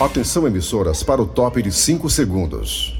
Atenção, 0.00 0.46
emissoras, 0.46 1.02
para 1.02 1.20
o 1.20 1.26
top 1.26 1.60
de 1.62 1.70
5 1.70 2.08
segundos. 2.08 2.98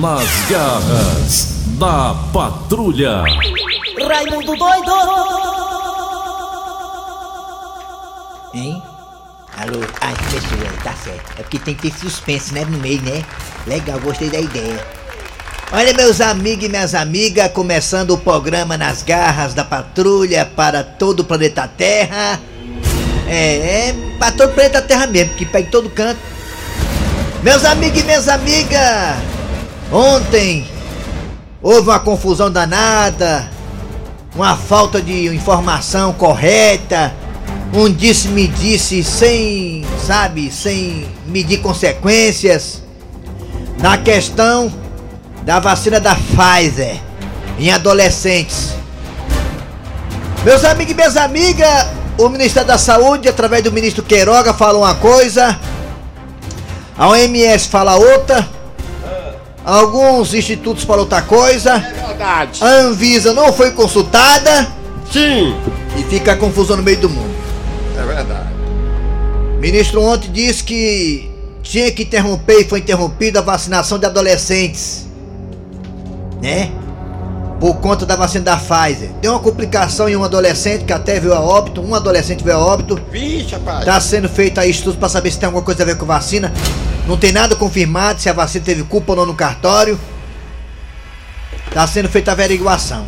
Nas 0.00 0.50
garras 0.50 1.66
da 1.78 2.14
patrulha. 2.32 3.24
Raimundo 4.08 4.56
doido! 4.56 4.92
Hein? 8.54 8.82
Alô? 9.54 9.80
Ah, 10.00 10.14
fechou, 10.30 10.66
é, 10.66 10.82
tá 10.82 10.94
certo. 10.94 11.32
É 11.38 11.42
porque 11.42 11.58
tem 11.58 11.74
que 11.74 11.90
ter 11.90 11.98
suspense, 11.98 12.54
né? 12.54 12.64
No 12.64 12.78
meio, 12.78 13.02
né? 13.02 13.22
Legal, 13.66 14.00
gostei 14.00 14.30
da 14.30 14.40
ideia. 14.40 14.97
Olha, 15.70 15.92
meus 15.92 16.22
amigos 16.22 16.64
e 16.64 16.68
minhas 16.70 16.94
amigas, 16.94 17.52
começando 17.52 18.12
o 18.12 18.18
programa 18.18 18.78
Nas 18.78 19.02
Garras 19.02 19.52
da 19.52 19.62
Patrulha 19.62 20.50
para 20.56 20.82
todo 20.82 21.20
o 21.20 21.24
planeta 21.24 21.68
Terra. 21.68 22.40
É, 23.26 23.88
é 23.88 23.94
para 24.18 24.32
todo 24.32 24.48
o 24.48 24.54
planeta 24.54 24.80
Terra 24.80 25.06
mesmo, 25.06 25.34
que 25.34 25.44
pega 25.44 25.68
em 25.68 25.70
todo 25.70 25.90
canto. 25.90 26.18
Meus 27.42 27.66
amigos 27.66 28.00
e 28.00 28.02
minhas 28.02 28.28
amigas, 28.28 29.18
ontem 29.92 30.66
houve 31.60 31.90
uma 31.90 32.00
confusão 32.00 32.50
danada, 32.50 33.46
uma 34.34 34.56
falta 34.56 35.02
de 35.02 35.26
informação 35.26 36.14
correta, 36.14 37.12
um 37.74 37.92
disse-me 37.92 38.46
disse 38.46 39.04
sem, 39.04 39.84
sabe, 40.02 40.50
sem 40.50 41.06
medir 41.26 41.58
consequências 41.58 42.82
na 43.78 43.98
questão 43.98 44.87
da 45.48 45.60
vacina 45.60 45.98
da 45.98 46.14
Pfizer 46.14 47.00
em 47.58 47.70
adolescentes. 47.70 48.74
Meus 50.44 50.62
amigos 50.62 50.92
e 50.92 50.94
minhas 50.94 51.16
amigas, 51.16 51.86
o 52.18 52.28
Ministério 52.28 52.68
da 52.68 52.76
Saúde, 52.76 53.30
através 53.30 53.64
do 53.64 53.72
ministro 53.72 54.02
Queiroga, 54.02 54.52
fala 54.52 54.76
uma 54.76 54.94
coisa, 54.96 55.58
a 56.98 57.08
OMS 57.08 57.66
fala 57.66 57.96
outra, 57.96 58.46
alguns 59.64 60.34
institutos 60.34 60.84
falam 60.84 61.04
outra 61.04 61.22
coisa, 61.22 61.76
É 61.76 62.06
verdade. 62.08 62.62
a 62.62 62.66
Anvisa 62.82 63.32
não 63.32 63.50
foi 63.50 63.70
consultada 63.70 64.68
Sim, 65.10 65.56
e 65.96 66.02
fica 66.10 66.32
a 66.32 66.36
confusão 66.36 66.76
no 66.76 66.82
meio 66.82 66.98
do 66.98 67.08
mundo. 67.08 67.34
é 67.98 68.04
verdade. 68.04 68.48
O 69.56 69.60
ministro 69.60 70.02
ontem 70.02 70.30
disse 70.30 70.62
que 70.62 71.30
tinha 71.62 71.90
que 71.90 72.02
interromper 72.02 72.60
e 72.60 72.64
foi 72.68 72.80
interrompida 72.80 73.38
a 73.38 73.42
vacinação 73.42 73.98
de 73.98 74.04
adolescentes. 74.04 75.07
Né? 76.40 76.70
Por 77.60 77.76
conta 77.76 78.06
da 78.06 78.14
vacina 78.14 78.44
da 78.44 78.56
Pfizer. 78.56 79.10
Deu 79.20 79.32
uma 79.32 79.40
complicação 79.40 80.08
em 80.08 80.16
um 80.16 80.22
adolescente 80.22 80.84
que 80.84 80.92
até 80.92 81.18
veio 81.18 81.34
a 81.34 81.40
óbito. 81.40 81.80
Um 81.80 81.94
adolescente 81.94 82.44
veio 82.44 82.56
a 82.56 82.64
óbito. 82.64 83.00
Vixe, 83.10 83.52
rapaz. 83.52 83.84
Tá 83.84 84.00
sendo 84.00 84.28
feito 84.28 84.60
aí 84.60 84.70
estudos 84.70 84.98
para 84.98 85.08
saber 85.08 85.30
se 85.30 85.38
tem 85.38 85.46
alguma 85.46 85.64
coisa 85.64 85.82
a 85.82 85.86
ver 85.86 85.96
com 85.96 86.06
vacina. 86.06 86.52
Não 87.06 87.16
tem 87.16 87.32
nada 87.32 87.56
confirmado 87.56 88.20
se 88.20 88.28
a 88.28 88.32
vacina 88.32 88.64
teve 88.64 88.84
culpa 88.84 89.12
ou 89.12 89.16
não 89.16 89.26
no 89.26 89.34
cartório. 89.34 89.98
Tá 91.72 91.86
sendo 91.86 92.08
feita 92.08 92.30
a 92.30 92.34
averiguação. 92.34 93.06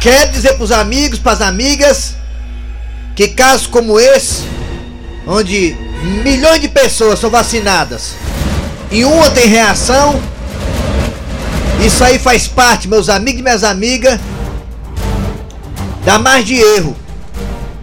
Quero 0.00 0.30
dizer 0.32 0.56
pros 0.56 0.70
amigos, 0.70 1.18
pras 1.18 1.40
amigas, 1.40 2.14
que 3.16 3.28
casos 3.28 3.66
como 3.66 3.98
esse, 3.98 4.44
onde 5.26 5.76
milhões 6.22 6.60
de 6.60 6.68
pessoas 6.68 7.18
são 7.18 7.28
vacinadas 7.28 8.14
e 8.90 9.04
uma 9.04 9.28
tem 9.30 9.48
reação, 9.48 10.20
isso 11.84 12.02
aí 12.02 12.18
faz 12.18 12.48
parte, 12.48 12.88
meus 12.88 13.08
amigos 13.08 13.40
e 13.40 13.42
minhas 13.42 13.64
amigas, 13.64 14.20
da 16.04 16.18
margem 16.18 16.56
de 16.56 16.60
erro. 16.60 16.96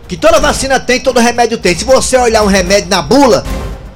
Que 0.07 0.15
toda 0.15 0.39
vacina 0.39 0.79
tem, 0.79 0.99
todo 0.99 1.19
remédio 1.19 1.57
tem. 1.57 1.75
Se 1.75 1.83
você 1.83 2.17
olhar 2.17 2.43
um 2.43 2.47
remédio 2.47 2.89
na 2.89 3.01
bula, 3.01 3.43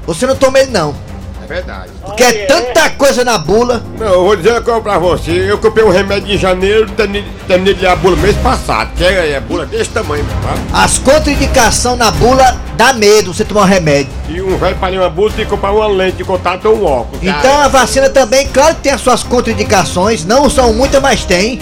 você 0.06 0.26
não 0.26 0.36
toma 0.36 0.60
ele 0.60 0.72
não. 0.72 0.96
É 1.44 1.48
verdade. 1.48 1.92
Porque 2.10 2.24
é 2.24 2.46
tanta 2.46 2.90
coisa 2.92 3.24
na 3.24 3.38
bula. 3.38 3.84
Não, 3.98 4.08
eu 4.08 4.24
vou 4.24 4.36
dizer 4.36 4.52
uma 4.52 4.62
coisa 4.62 4.82
pra 4.82 4.98
você. 4.98 5.32
Eu 5.32 5.58
comprei 5.58 5.86
um 5.86 5.90
remédio 5.90 6.34
em 6.34 6.38
janeiro, 6.38 6.90
terminei, 6.92 7.26
terminei 7.48 7.74
de 7.74 7.82
ler 7.82 7.90
a 7.90 7.96
bula 7.96 8.16
mês 8.18 8.36
passado. 8.38 8.92
Que 8.96 9.04
é, 9.04 9.32
é 9.32 9.40
bula 9.40 9.66
desse 9.66 9.90
tamanho, 9.92 10.26
tá? 10.42 10.84
As 10.84 10.98
contraindicações 10.98 11.98
na 11.98 12.12
bula 12.12 12.58
dá 12.76 12.94
medo 12.94 13.34
você 13.34 13.46
tomar 13.46 13.62
um 13.62 13.66
remédio. 13.66 14.12
E 14.28 14.42
um 14.42 14.58
velho 14.58 14.76
para 14.78 14.96
uma 14.96 15.10
bula 15.10 15.32
tem 15.32 15.46
que 15.46 15.52
comprar 15.52 15.72
uma 15.72 15.88
lente 15.88 16.18
de 16.18 16.24
contato 16.24 16.66
ou 16.66 16.80
um 16.80 16.86
óculos. 16.86 17.24
Então 17.24 17.60
a 17.60 17.68
vacina 17.68 18.10
também, 18.10 18.48
claro 18.48 18.76
que 18.76 18.82
tem 18.82 18.92
as 18.92 19.02
suas 19.02 19.24
contraindicações, 19.24 20.26
não 20.26 20.50
são 20.50 20.74
muitas, 20.74 21.02
mas 21.02 21.24
tem. 21.24 21.60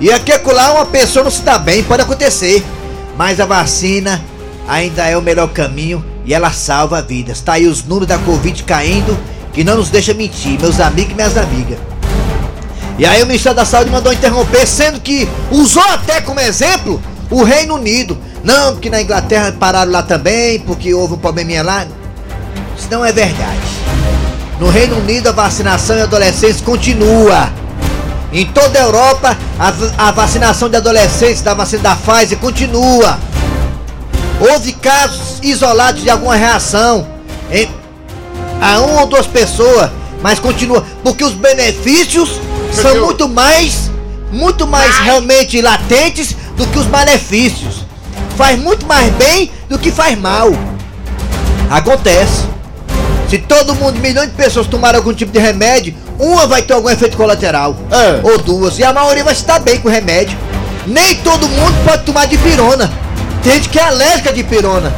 E 0.00 0.12
aqui 0.12 0.32
e 0.32 0.52
lá 0.52 0.72
uma 0.74 0.86
pessoa 0.86 1.24
não 1.24 1.30
se 1.30 1.42
dá 1.42 1.58
bem, 1.58 1.82
pode 1.82 2.02
acontecer. 2.02 2.64
Mas 3.16 3.40
a 3.40 3.46
vacina 3.46 4.22
ainda 4.68 5.06
é 5.06 5.16
o 5.16 5.22
melhor 5.22 5.48
caminho 5.48 6.04
e 6.24 6.34
ela 6.34 6.52
salva 6.52 7.02
vidas. 7.02 7.40
Tá 7.40 7.54
aí 7.54 7.66
os 7.66 7.82
números 7.82 8.06
da 8.06 8.18
Covid 8.18 8.62
caindo, 8.62 9.18
que 9.52 9.64
não 9.64 9.76
nos 9.76 9.90
deixa 9.90 10.14
mentir, 10.14 10.60
meus 10.60 10.80
amigos 10.80 11.12
e 11.12 11.14
minhas 11.14 11.36
amigas. 11.36 11.78
E 12.98 13.06
aí 13.06 13.22
o 13.22 13.26
Ministério 13.26 13.56
da 13.56 13.64
Saúde 13.64 13.90
mandou 13.90 14.12
interromper, 14.12 14.66
sendo 14.66 15.00
que 15.00 15.28
usou 15.50 15.84
até 15.84 16.20
como 16.20 16.40
exemplo 16.40 17.00
o 17.30 17.44
Reino 17.44 17.74
Unido. 17.74 18.18
Não, 18.42 18.72
porque 18.72 18.90
na 18.90 19.00
Inglaterra 19.00 19.54
pararam 19.58 19.92
lá 19.92 20.02
também, 20.02 20.58
porque 20.60 20.92
houve 20.92 21.14
um 21.14 21.18
probleminha 21.18 21.62
lá. 21.62 21.86
Isso 22.76 22.88
não 22.90 23.04
é 23.04 23.12
verdade. 23.12 23.78
No 24.58 24.68
Reino 24.68 24.96
Unido 24.98 25.28
a 25.28 25.32
vacinação 25.32 25.96
em 25.96 26.02
adolescentes 26.02 26.60
continua. 26.60 27.50
Em 28.32 28.44
toda 28.46 28.78
a 28.78 28.82
Europa 28.82 29.36
a, 29.58 30.08
a 30.08 30.10
vacinação 30.10 30.68
de 30.68 30.76
adolescentes 30.76 31.40
da 31.40 31.54
vacina 31.54 31.82
da 31.82 31.96
Pfizer 31.96 32.38
continua. 32.38 33.18
Houve 34.40 34.72
casos 34.72 35.38
isolados 35.42 36.02
de 36.02 36.10
alguma 36.10 36.34
reação 36.34 37.06
em, 37.50 37.68
a 38.60 38.80
uma 38.80 39.02
ou 39.02 39.06
duas 39.06 39.26
pessoas, 39.26 39.90
mas 40.22 40.38
continua 40.38 40.84
porque 41.02 41.24
os 41.24 41.32
benefícios 41.32 42.28
são 42.72 42.90
Entendeu? 42.90 43.06
muito 43.06 43.28
mais, 43.28 43.90
muito 44.32 44.66
mais 44.66 44.96
realmente 44.98 45.60
latentes 45.60 46.36
do 46.56 46.66
que 46.66 46.78
os 46.78 46.86
malefícios. 46.86 47.86
Faz 48.36 48.58
muito 48.58 48.86
mais 48.86 49.12
bem 49.14 49.50
do 49.68 49.78
que 49.78 49.90
faz 49.90 50.18
mal. 50.18 50.50
Acontece. 51.70 52.46
Se 53.28 53.38
todo 53.38 53.74
mundo, 53.74 54.00
milhões 54.00 54.30
de 54.30 54.34
pessoas 54.34 54.66
tomarem 54.66 54.96
algum 54.96 55.12
tipo 55.12 55.30
de 55.30 55.38
remédio, 55.38 55.94
uma 56.18 56.46
vai 56.46 56.62
ter 56.62 56.72
algum 56.72 56.88
efeito 56.88 57.16
colateral. 57.16 57.76
É. 57.90 58.20
Ou 58.26 58.38
duas. 58.38 58.78
E 58.78 58.84
a 58.84 58.92
maioria 58.92 59.22
vai 59.22 59.34
se 59.34 59.44
dar 59.44 59.60
bem 59.60 59.78
com 59.78 59.88
o 59.88 59.90
remédio. 59.90 60.36
Nem 60.86 61.16
todo 61.16 61.46
mundo 61.48 61.74
pode 61.84 62.04
tomar 62.04 62.26
de 62.26 62.38
pirona. 62.38 62.90
Tem 63.42 63.54
gente 63.54 63.68
que 63.68 63.78
é 63.78 63.82
alérgica 63.82 64.32
de 64.32 64.42
pirona. 64.42 64.92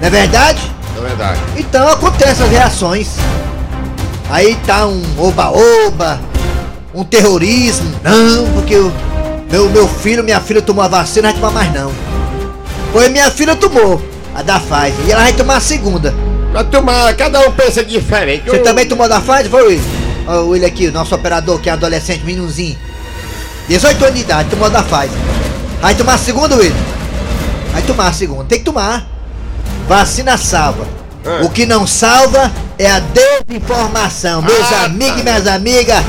Não 0.00 0.06
é 0.08 0.10
verdade? 0.10 0.60
É 0.98 1.00
verdade. 1.00 1.40
Então 1.56 1.88
acontecem 1.88 2.44
as 2.44 2.50
reações. 2.50 3.08
Aí 4.30 4.56
tá 4.66 4.86
um 4.86 5.02
oba-oba, 5.18 6.20
um 6.94 7.02
terrorismo. 7.04 7.90
Não, 8.02 8.46
porque 8.52 8.76
o 8.76 8.92
meu, 9.50 9.70
meu 9.70 9.88
filho, 9.88 10.22
minha 10.22 10.40
filha 10.40 10.60
tomou 10.60 10.84
a 10.84 10.88
vacina, 10.88 11.28
não 11.32 11.40
vai 11.40 11.50
tomar 11.50 11.52
mais 11.64 11.72
não. 11.74 11.92
Pois 12.92 13.10
minha 13.10 13.30
filha 13.30 13.54
tomou 13.56 14.02
a 14.34 14.42
da 14.42 14.58
Pfizer 14.60 14.94
e 15.06 15.12
ela 15.12 15.22
vai 15.22 15.32
tomar 15.32 15.56
a 15.56 15.60
segunda. 15.60 16.14
Pra 16.52 16.64
tomar, 16.64 17.14
cada 17.14 17.40
um 17.40 17.52
pensa 17.52 17.84
diferente. 17.84 18.44
Você 18.48 18.56
Eu- 18.56 18.62
também 18.62 18.86
tomou 18.86 19.08
da 19.08 19.20
Pfizer, 19.20 19.48
foi 19.50 19.66
Will? 19.66 19.80
Ó, 20.26 20.32
o 20.42 20.48
Will 20.50 20.66
aqui, 20.66 20.88
o 20.88 20.92
nosso 20.92 21.14
operador, 21.14 21.58
que 21.60 21.68
é 21.70 21.72
adolescente, 21.72 22.24
meninozinho. 22.24 22.76
18 23.68 24.02
anos 24.04 24.14
de 24.16 24.20
idade, 24.22 24.48
tomou 24.50 24.68
da 24.68 24.82
Pfizer. 24.82 25.10
Vai 25.80 25.94
tomar 25.94 26.14
a 26.14 26.18
segunda, 26.18 26.56
Will? 26.56 26.72
Vai 27.72 27.82
tomar 27.82 28.08
a 28.08 28.12
segunda, 28.12 28.44
tem 28.44 28.58
que 28.58 28.64
tomar. 28.64 29.06
Vacina 29.88 30.36
salva. 30.36 30.86
É. 31.24 31.40
O 31.44 31.50
que 31.50 31.64
não 31.66 31.86
salva 31.86 32.52
é 32.78 32.90
a 32.90 33.00
desinformação. 33.00 34.42
Meus 34.42 34.72
Ah, 34.72 34.84
amigos 34.84 35.14
tá. 35.14 35.20
e 35.20 35.24
minhas 35.24 35.46
amigas, 35.46 36.04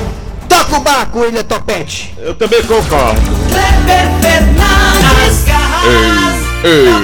toca 0.47 0.77
o 0.77 0.79
barco, 0.81 1.19
William 1.19 1.43
Topete. 1.43 2.13
Eu 2.19 2.35
também 2.35 2.61
concordo. 2.63 3.19
Kleber 3.49 4.11
Fernandes, 4.21 5.43
garras 5.45 6.39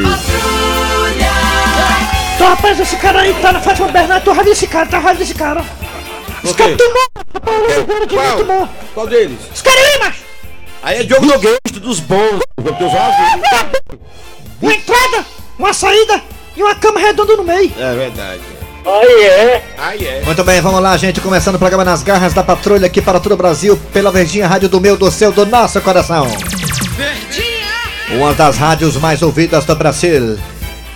da 0.04 0.10
patrulha. 0.10 1.30
Então, 2.36 2.50
rapaz, 2.50 2.80
esse 2.80 2.95
cara 2.98 3.21
aí 3.21 3.33
tá 3.42 3.54
na 3.54 3.62
Fátima 3.62 3.88
Bernardo, 3.88 4.24
tô 4.24 4.31
raiva 4.33 4.50
desse 4.50 4.68
cara, 4.68 4.86
tá 4.86 5.00
raiva 5.00 5.19
desse 5.19 5.33
cara. 5.33 5.63
Esse 6.44 6.54
cara 6.54 6.75
tomou, 6.78 7.07
rapaz, 7.33 7.57
o 7.57 7.63
Oliveira 7.63 8.06
de 8.06 8.16
Qual? 8.16 8.38
tomou. 8.38 8.69
Qual 8.94 9.07
deles? 9.07 9.39
Esse 9.54 9.63
cara 9.63 9.78
aí, 9.80 10.00
macho, 10.00 10.19
Aí 10.83 10.98
é 11.00 11.04
Diogo 11.04 11.25
Nogueira, 11.25 11.57
dos 11.81 12.00
bons. 12.01 12.42
Uma 14.62 14.74
entrada, 14.74 15.25
uma 15.57 15.74
saída 15.74 16.21
e 16.56 16.62
uma 16.63 16.75
cama 16.75 17.00
redonda 17.00 17.36
no 17.36 17.44
meio. 17.44 17.72
É 17.78 17.96
verdade. 17.96 18.42
Aí 18.86 19.24
é. 19.24 19.63
Aí 19.78 20.06
é. 20.07 20.22
Muito 20.25 20.44
bem, 20.44 20.62
vamos 20.62 20.81
lá, 20.81 20.96
gente. 20.96 21.19
Começando 21.19 21.56
o 21.56 21.60
programa 21.60 21.84
Nas 21.84 22.04
Garras 22.04 22.34
da 22.34 22.44
Patrulha 22.44 22.86
aqui 22.86 23.02
para 23.02 23.19
todo 23.19 23.31
o 23.34 23.38
Brasil, 23.38 23.75
pela 23.92 24.12
Verdinha 24.12 24.48
Rádio 24.48 24.69
do 24.69 24.80
meu, 24.80 24.96
do 24.96 25.10
seu, 25.10 25.31
do 25.31 25.46
nosso 25.46 25.81
coração. 25.81 26.28
Uma 28.12 28.34
das 28.34 28.57
rádios 28.57 28.96
mais 28.98 29.22
ouvidas 29.22 29.66
do 29.66 29.75
Brasil. 29.75 30.38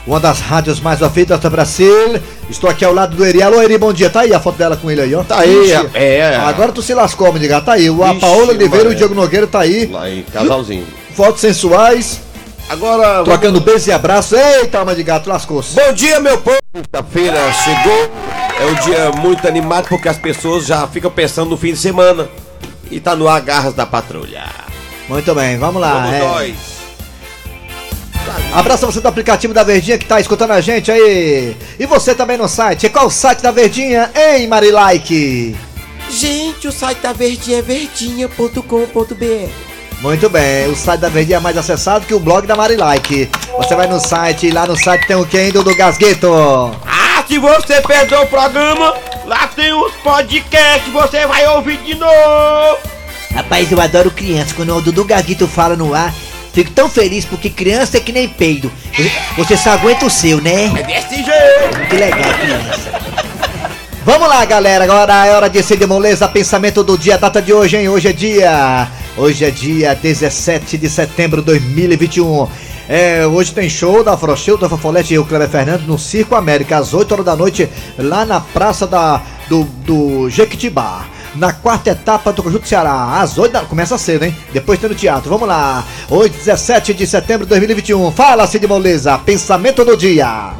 Uma 0.06 0.19
das 0.19 0.39
rádios 0.39 0.79
mais 0.79 1.01
ouvidas 1.01 1.39
do 1.39 1.50
Brasil. 1.50 2.19
Estou 2.50 2.69
aqui 2.69 2.85
ao 2.85 2.94
lado 2.94 3.15
do 3.15 3.25
Eri. 3.25 3.41
Alô, 3.41 3.61
Eri, 3.61 3.77
bom 3.77 3.91
dia. 3.91 4.09
Tá 4.09 4.21
aí 4.21 4.33
a 4.33 4.39
foto 4.39 4.57
dela 4.57 4.77
com 4.77 4.89
ele 4.89 5.01
aí, 5.01 5.13
ó. 5.13 5.23
Tá 5.23 5.39
aí, 5.39 5.63
Ixi. 5.71 5.89
é. 5.94 6.35
Agora 6.35 6.71
tu 6.71 6.81
se 6.81 6.94
lascou, 6.94 7.31
me 7.33 7.39
diga. 7.39 7.59
Tá 7.61 7.73
aí. 7.73 7.89
O 7.89 8.03
a 8.03 8.15
Paola 8.15 8.51
Oliveira 8.53 8.89
e 8.89 8.94
o. 8.94 8.95
Diego 8.95 9.13
Nogueira 9.13 9.45
tá 9.47 9.59
aí. 9.59 9.88
Lá 9.88 10.03
aí, 10.03 10.25
casalzinho. 10.31 10.88
fotos 11.15 11.41
sensuais, 11.41 12.21
Agora, 12.69 13.24
trocando 13.24 13.60
beijos 13.60 13.88
e 13.88 13.92
abraços. 13.92 14.38
Eita, 14.38 14.77
alma 14.77 14.94
de 14.94 15.01
gato, 15.01 15.27
lascou-se. 15.27 15.75
bom 15.75 15.92
dia, 15.92 16.19
meu 16.19 16.38
povo. 16.38 16.60
Quinta-feira 16.71 17.51
chegou. 17.51 18.12
É 18.60 18.66
um 18.66 18.75
dia 18.75 19.12
muito 19.19 19.48
animado 19.48 19.88
porque 19.89 20.07
as 20.07 20.18
pessoas 20.18 20.68
já 20.68 20.88
ficam 20.88 21.10
pensando 21.10 21.50
no 21.50 21.57
fim 21.57 21.74
de 21.74 21.80
semana. 21.80 22.30
E 22.92 23.00
tá 23.00 23.16
no 23.16 23.27
ar 23.27 23.42
Garras 23.42 23.74
da 23.74 23.88
Patrulha. 23.88 24.45
Muito 25.07 25.33
bem, 25.33 25.57
vamos 25.57 25.81
lá. 25.81 25.94
Vamos 25.94 26.13
é. 26.13 26.19
nós. 26.19 26.56
Abraço 28.54 28.86
a 28.86 28.92
você 28.92 29.01
do 29.01 29.07
aplicativo 29.07 29.54
da 29.54 29.63
Verdinha 29.63 29.98
que 29.98 30.06
tá 30.06 30.19
escutando 30.19 30.51
a 30.51 30.62
gente 30.62 30.92
aí. 30.92 31.57
E 31.80 31.86
você 31.88 32.13
também 32.13 32.38
no 32.38 32.48
site. 32.48 32.88
Qual 32.89 33.07
o 33.07 33.12
site 33.12 33.42
da 33.42 33.50
Verdinha, 33.50 34.12
hein, 34.16 34.48
Marilike? 34.48 35.56
Gente, 36.12 36.68
o 36.68 36.71
site 36.71 37.00
da 37.00 37.13
Verdinha 37.13 37.60
é 37.60 37.62
verdinha.com.br. 37.63 39.69
Muito 40.01 40.29
bem, 40.29 40.65
o 40.67 40.75
site 40.77 41.01
da 41.01 41.09
Verdinha 41.09 41.37
é 41.37 41.41
mais 41.41 41.57
acessado 41.57 42.05
que 42.05 42.13
o 42.13 42.19
blog 42.21 42.47
da 42.47 42.55
Marilike. 42.55 43.29
Você 43.57 43.75
vai 43.75 43.85
no 43.85 43.99
site 43.99 44.47
e 44.47 44.51
lá 44.51 44.65
no 44.65 44.77
site 44.77 45.05
tem 45.05 45.17
o 45.17 45.25
quem 45.25 45.51
do 45.51 45.75
Gasgueto. 45.75 46.33
Ah, 46.87 47.21
se 47.27 47.37
você 47.37 47.81
perdeu 47.81 48.21
o 48.21 48.27
programa, 48.27 48.95
lá 49.25 49.47
tem 49.47 49.73
os 49.73 49.91
podcasts, 49.95 50.91
você 50.93 51.27
vai 51.27 51.45
ouvir 51.47 51.77
de 51.79 51.95
novo. 51.95 52.77
Rapaz, 53.35 53.69
eu 53.69 53.81
adoro 53.81 54.09
criança. 54.09 54.53
Quando 54.55 54.73
o 54.73 54.81
Dudu 54.81 55.03
Gasguito 55.03 55.49
fala 55.49 55.75
no 55.75 55.93
ar, 55.93 56.13
fico 56.53 56.71
tão 56.71 56.89
feliz 56.89 57.25
porque 57.25 57.49
criança 57.49 57.97
é 57.97 57.99
que 57.99 58.13
nem 58.13 58.29
peido. 58.29 58.71
Você 59.35 59.57
só 59.57 59.71
aguenta 59.71 60.05
o 60.05 60.09
seu, 60.09 60.39
né? 60.39 60.71
É 60.79 60.83
desse 60.83 61.15
jeito. 61.15 61.89
Que 61.89 61.95
legal, 61.97 62.33
criança. 62.39 63.01
Vamos 64.05 64.29
lá, 64.29 64.45
galera. 64.45 64.85
Agora 64.85 65.27
é 65.27 65.31
hora 65.31 65.49
de 65.49 65.61
ser 65.61 65.75
de 65.75 65.85
moleza. 65.85 66.25
Pensamento 66.29 66.85
do 66.85 66.97
dia, 66.97 67.17
data 67.17 67.41
de 67.41 67.51
hoje, 67.51 67.75
hein? 67.75 67.89
Hoje 67.89 68.07
é 68.07 68.13
dia. 68.13 68.87
Hoje 69.19 69.44
é 69.44 69.51
dia 69.51 69.94
17 69.94 70.77
de 70.77 70.89
setembro 70.89 71.42
de 71.42 71.48
2021. 71.48 72.48
É, 72.88 73.27
hoje 73.27 73.51
tem 73.51 73.69
show 73.69 74.01
da 74.01 74.13
Afrochil, 74.13 74.57
da 74.57 74.69
Fofolete 74.69 75.13
e 75.13 75.19
o 75.19 75.25
Cleber 75.25 75.50
Fernando 75.50 75.81
no 75.81 76.00
Circo 76.00 76.36
América, 76.36 76.77
às 76.77 76.94
8 76.94 77.12
horas 77.12 77.25
da 77.25 77.36
noite, 77.36 77.68
lá 77.98 78.24
na 78.24 78.39
Praça 78.39 78.88
da, 78.88 79.21
do, 79.50 79.66
do 79.86 80.30
Jequitibá. 80.30 81.06
Na 81.36 81.51
quarta 81.51 81.89
etapa 81.89 82.31
do 82.31 82.42
Conjunto 82.42 82.66
Ceará, 82.66 83.19
às 83.19 83.38
8 83.38 83.51
da... 83.51 83.60
Começa 83.60 83.98
cedo, 83.98 84.24
hein? 84.24 84.33
Depois 84.54 84.80
tem 84.80 84.89
no 84.89 84.95
teatro. 84.95 85.30
Vamos 85.30 85.50
lá. 85.50 85.86
Hoje, 86.10 86.30
17 86.30 86.94
de 86.94 87.06
setembro 87.06 87.45
de 87.45 87.50
2021. 87.50 88.12
Fala, 88.13 88.48
Cid 88.48 88.66
Moleza. 88.68 89.18
Pensamento 89.18 89.83
do 89.83 89.98
dia. 89.98 90.54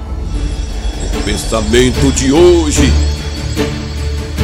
Pensamento 1.24 2.12
de 2.12 2.34
hoje. 2.34 2.92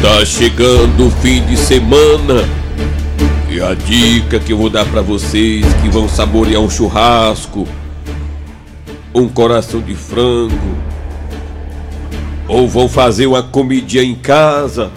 Tá 0.01 0.25
chegando 0.25 1.07
o 1.07 1.11
fim 1.11 1.45
de 1.45 1.57
semana. 1.57 2.64
E 3.55 3.61
a 3.61 3.73
dica 3.73 4.37
que 4.37 4.51
eu 4.51 4.57
vou 4.57 4.69
dar 4.69 4.83
pra 4.83 5.01
vocês 5.01 5.65
que 5.81 5.87
vão 5.87 6.09
saborear 6.09 6.61
um 6.61 6.69
churrasco, 6.69 7.65
um 9.13 9.29
coração 9.29 9.79
de 9.79 9.95
frango, 9.95 10.75
ou 12.49 12.67
vão 12.67 12.89
fazer 12.89 13.27
uma 13.27 13.41
comidinha 13.41 14.03
em 14.03 14.13
casa, 14.13 14.91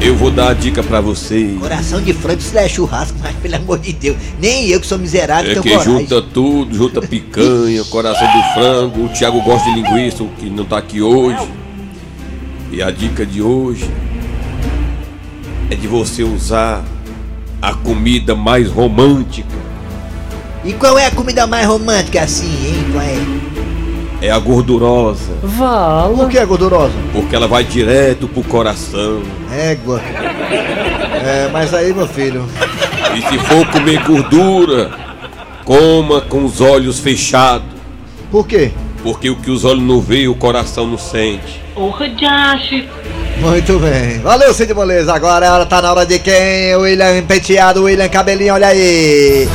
eu 0.00 0.16
vou 0.16 0.32
dar 0.32 0.48
a 0.48 0.52
dica 0.52 0.82
pra 0.82 1.00
vocês. 1.00 1.56
Coração 1.60 2.02
de 2.02 2.12
frango, 2.12 2.40
isso 2.40 2.52
não 2.52 2.60
é 2.60 2.68
churrasco, 2.68 3.16
mas 3.22 3.36
pelo 3.36 3.54
amor 3.54 3.78
de 3.78 3.92
Deus. 3.92 4.16
Nem 4.40 4.66
eu 4.66 4.80
que 4.80 4.86
sou 4.88 4.98
miserável 4.98 5.48
É 5.48 5.54
tenho 5.54 5.62
que 5.62 5.70
coragem. 5.70 6.00
junta 6.00 6.20
tudo, 6.20 6.74
junta 6.74 7.00
picanha, 7.00 7.84
coração 7.88 8.26
do 8.26 8.54
frango. 8.54 9.04
O 9.04 9.08
Thiago 9.10 9.40
gosta 9.42 9.70
de 9.72 9.80
linguiça, 9.80 10.24
o 10.24 10.28
que 10.30 10.50
não 10.50 10.64
tá 10.64 10.78
aqui 10.78 11.00
hoje. 11.00 11.48
E 12.72 12.82
a 12.82 12.90
dica 12.90 13.24
de 13.24 13.40
hoje 13.40 13.88
é 15.70 15.76
de 15.76 15.86
você 15.86 16.24
usar 16.24 16.84
a 17.60 17.74
comida 17.74 18.34
mais 18.34 18.68
romântica. 18.70 19.56
E 20.64 20.72
qual 20.72 20.98
é 20.98 21.06
a 21.06 21.10
comida 21.10 21.46
mais 21.46 21.66
romântica 21.66 22.22
assim, 22.22 22.46
hein? 22.66 22.84
Qual 22.92 23.02
é? 23.02 23.48
É 24.20 24.30
a 24.32 24.38
gordurosa, 24.40 25.32
Por 26.16 26.28
que 26.28 26.38
é 26.38 26.44
gordurosa? 26.44 26.92
porque 27.12 27.36
ela 27.36 27.46
vai 27.46 27.62
direto 27.62 28.26
pro 28.26 28.42
coração. 28.42 29.22
Égua. 29.56 30.00
É, 30.00 31.48
mas 31.52 31.72
aí, 31.72 31.92
meu 31.94 32.06
filho. 32.08 32.44
E 33.16 33.22
se 33.22 33.38
for 33.38 33.64
comer 33.68 34.02
gordura, 34.04 34.90
coma 35.64 36.20
com 36.20 36.44
os 36.44 36.60
olhos 36.60 36.98
fechados. 36.98 37.68
Por 38.30 38.44
quê? 38.46 38.72
Porque 39.04 39.30
o 39.30 39.36
que 39.36 39.52
os 39.52 39.64
olhos 39.64 39.84
não 39.84 40.00
veem, 40.00 40.26
o 40.26 40.34
coração 40.34 40.84
não 40.86 40.98
sente. 40.98 41.60
Porra, 41.74 42.08
Josh. 42.08 42.84
Muito 43.40 43.78
bem. 43.78 44.18
Valeu, 44.20 44.52
Cid 44.52 44.74
Moleza. 44.74 45.14
Agora 45.14 45.52
hora 45.52 45.66
tá 45.66 45.80
na 45.80 45.90
hora 45.90 46.04
de 46.04 46.18
quem? 46.18 46.74
William 46.76 47.22
Penteado, 47.22 47.84
William 47.84 48.08
Cabelinho, 48.08 48.54
olha 48.54 48.68
aí. 48.68 49.48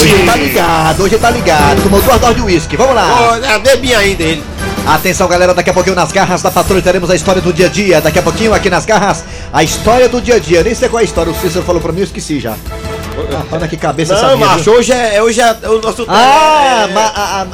Hoje 0.00 0.24
tá 0.24 0.36
ligado, 0.36 1.02
hoje 1.02 1.18
tá 1.18 1.30
ligado. 1.30 1.82
Tomou 1.82 2.00
duas 2.00 2.20
doses 2.20 2.36
de 2.36 2.42
uísque. 2.42 2.76
Vamos 2.76 2.94
lá. 2.94 3.30
Olha, 3.32 3.58
bebinha 3.58 3.98
ainda 3.98 4.22
ele. 4.22 4.44
Atenção, 4.86 5.26
galera, 5.26 5.52
daqui 5.52 5.68
a 5.68 5.74
pouquinho 5.74 5.96
nas 5.96 6.12
garras 6.12 6.42
da 6.42 6.50
patrulha 6.50 6.80
teremos 6.80 7.10
a 7.10 7.14
história 7.14 7.42
do 7.42 7.52
dia 7.52 7.66
a 7.66 7.68
dia. 7.68 8.00
Daqui 8.00 8.18
a 8.18 8.22
pouquinho 8.22 8.54
aqui 8.54 8.70
nas 8.70 8.86
garras, 8.86 9.24
a 9.52 9.62
história 9.62 10.08
do 10.08 10.20
dia 10.20 10.36
a 10.36 10.38
dia. 10.38 10.62
Nem 10.62 10.74
sei 10.74 10.88
qual 10.88 11.00
é 11.00 11.02
a 11.02 11.04
história, 11.04 11.32
o 11.32 11.34
Cícero 11.34 11.64
falou 11.64 11.80
pra 11.80 11.92
mim, 11.92 12.00
eu 12.00 12.04
esqueci 12.04 12.38
já. 12.38 12.52
Ah, 12.52 13.42
olha 13.50 13.66
que 13.66 13.76
cabeça 13.76 14.14
essa 14.14 14.28
Não, 14.28 14.36
minha, 14.36 14.48
macho, 14.48 14.70
hoje 14.70 14.92
é, 14.92 15.20
hoje 15.22 15.40
é 15.40 15.56
o 15.68 15.80
nosso 15.80 16.04
Ah, 16.06 16.86
é, 16.88 16.94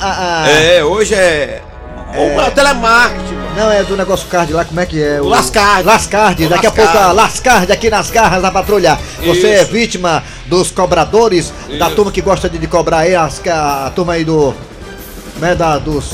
a, 0.00 0.50
é, 0.50 0.84
hoje 0.84 1.14
é, 1.14 1.62
o 2.14 2.50
telemarketing. 2.50 3.41
Não, 3.54 3.70
é 3.70 3.84
do 3.84 3.96
negócio 3.96 4.26
card 4.28 4.52
lá, 4.52 4.64
como 4.64 4.81
é 4.81 4.87
que 4.87 5.02
é? 5.02 5.20
O 5.20 5.28
Lascard. 5.84 6.49
Daqui 6.49 6.66
a 6.66 6.70
pouco 6.72 6.99
a 6.99 7.12
Lascard 7.12 7.70
aqui 7.70 7.90
nas 7.90 8.10
garras 8.10 8.40
da 8.40 8.50
patrulha. 8.50 8.99
Você 9.25 9.46
é 9.46 9.62
Isso. 9.62 9.72
vítima 9.72 10.22
dos 10.46 10.70
cobradores, 10.70 11.52
da 11.78 11.87
Isso. 11.87 11.96
turma 11.96 12.10
que 12.10 12.22
gosta 12.22 12.49
de, 12.49 12.58
de 12.58 12.66
cobrar 12.66 12.99
aí, 12.99 13.14
as, 13.14 13.46
a, 13.46 13.87
a 13.87 13.90
turma 13.90 14.14
aí 14.14 14.25
do. 14.25 14.54
Né, 15.37 15.54
da, 15.54 15.78
dos. 15.78 16.12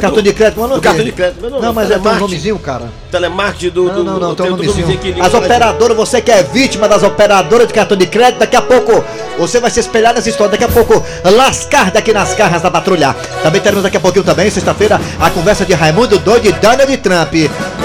Cartão 0.00 0.22
de 0.22 0.32
crédito, 0.32 0.60
mano. 0.60 0.76
É 0.76 0.80
cartão 0.80 1.04
de 1.04 1.12
crédito, 1.12 1.38
mas 1.42 1.50
não, 1.50 1.60
Não, 1.60 1.72
mas 1.72 1.90
é 1.90 1.98
um 1.98 2.18
nomezinho, 2.18 2.58
cara. 2.58 2.84
Telemarketing 3.10 3.70
do, 3.70 3.84
Não, 3.84 4.04
não, 4.04 4.20
não, 4.20 4.34
do 4.34 4.44
nomezinho. 4.44 4.86
As 5.20 5.34
operadoras, 5.34 5.96
você 5.96 6.20
que 6.20 6.30
é 6.30 6.42
vítima 6.42 6.88
das 6.88 7.02
operadoras 7.02 7.68
de 7.68 7.74
cartão 7.74 7.96
de 7.96 8.06
crédito, 8.06 8.38
daqui 8.40 8.56
a 8.56 8.62
pouco 8.62 9.04
você 9.38 9.60
vai 9.60 9.70
se 9.70 9.80
espelhar 9.80 10.14
nessa 10.14 10.28
história. 10.28 10.52
Daqui 10.52 10.64
a 10.64 10.68
pouco, 10.68 11.02
lascar 11.24 11.90
daqui 11.90 12.12
nas 12.12 12.34
garras 12.34 12.62
da 12.62 12.70
patrulha. 12.70 13.14
Também 13.42 13.60
teremos 13.60 13.82
daqui 13.82 13.96
a 13.96 14.00
pouquinho 14.00 14.24
também, 14.24 14.50
sexta-feira, 14.50 15.00
a 15.20 15.30
conversa 15.30 15.64
de 15.64 15.74
Raimundo 15.74 16.18
Doido 16.18 16.48
e 16.48 16.52
Donald 16.52 16.96
Trump. 16.98 17.34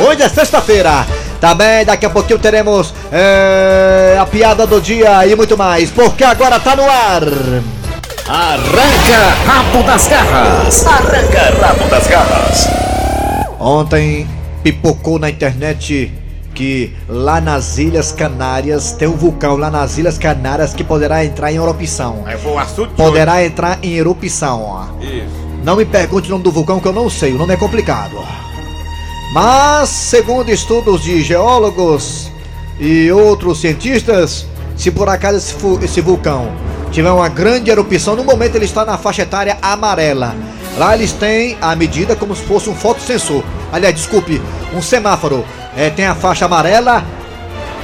Hoje 0.08 0.22
é 0.22 0.30
sexta-feira. 0.30 1.06
Também 1.40 1.86
daqui 1.86 2.06
a 2.06 2.10
pouquinho 2.10 2.38
teremos 2.38 2.94
é, 3.12 4.18
a 4.20 4.26
piada 4.26 4.68
do 4.68 4.82
dia 4.82 5.26
e 5.26 5.36
muito 5.36 5.58
mais, 5.58 5.90
porque 5.90 6.24
agora 6.24 6.60
tá 6.60 6.76
no 6.76 6.84
ar. 6.84 7.24
Arranca 8.32 9.34
rabo 9.48 9.82
das 9.82 10.08
garras! 10.08 10.86
Arranca 10.86 11.66
rabo 11.66 11.90
das 11.90 12.06
garras! 12.06 12.68
Ontem 13.60 14.28
pipocou 14.62 15.18
na 15.18 15.32
internet 15.32 16.14
que 16.54 16.94
lá 17.08 17.42
nas 17.42 17.80
Ilhas 17.80 18.12
Canárias 18.12 18.92
tem 18.92 19.08
um 19.08 19.18
vulcão 19.18 19.58
lá 19.58 19.72
nas 19.72 19.98
Ilhas 19.98 20.20
Canárias 20.20 20.76
que 20.76 20.84
poderá 20.84 21.26
entrar 21.26 21.52
em 21.52 21.56
erupção. 21.56 22.22
Aí 22.24 22.38
foi 22.38 22.52
o 22.52 22.60
assunto 22.60 22.90
de 22.90 22.96
Poderá 22.96 23.44
entrar 23.44 23.80
em 23.82 23.96
erupção. 23.96 24.62
ó. 24.62 24.86
Isso. 25.04 25.26
Não 25.64 25.76
me 25.76 25.84
pergunte 25.84 26.28
o 26.28 26.32
nome 26.34 26.44
do 26.44 26.52
vulcão 26.52 26.80
que 26.80 26.88
eu 26.88 26.94
não 26.94 27.10
sei, 27.10 27.34
o 27.34 27.38
nome 27.40 27.56
é 27.56 27.58
complicado. 27.58 28.16
Mas, 29.34 29.90
segundo 29.90 30.52
estudos 30.52 31.02
de 31.02 31.24
geólogos 31.24 32.32
e 32.80 33.12
outros 33.12 33.60
cientistas, 33.60 34.46
se 34.78 34.92
por 34.92 35.10
acaso 35.10 35.38
esse, 35.38 35.56
esse 35.84 36.00
vulcão 36.00 36.69
tiver 36.92 37.12
uma 37.12 37.30
grande 37.30 37.70
erupção, 37.70 38.16
no 38.16 38.24
momento 38.24 38.56
ele 38.56 38.66
está 38.66 38.84
na 38.86 38.98
faixa 38.98 39.22
etária 39.24 39.58
amarela. 39.62 40.36
Lá 40.78 40.96
eles 40.96 41.12
têm 41.12 41.58
a 41.62 41.76
medida 41.76 42.16
como 42.16 42.36
se 42.36 42.44
fosse 42.44 42.70
um 42.70 42.76
fotossensor. 42.76 43.44
Aliás, 43.72 43.94
desculpe, 43.96 44.42
um 44.74 44.82
semáforo. 44.82 45.46
É, 45.76 45.90
tem 45.90 46.06
a 46.06 46.16
faixa 46.16 46.46
amarela, 46.46 47.04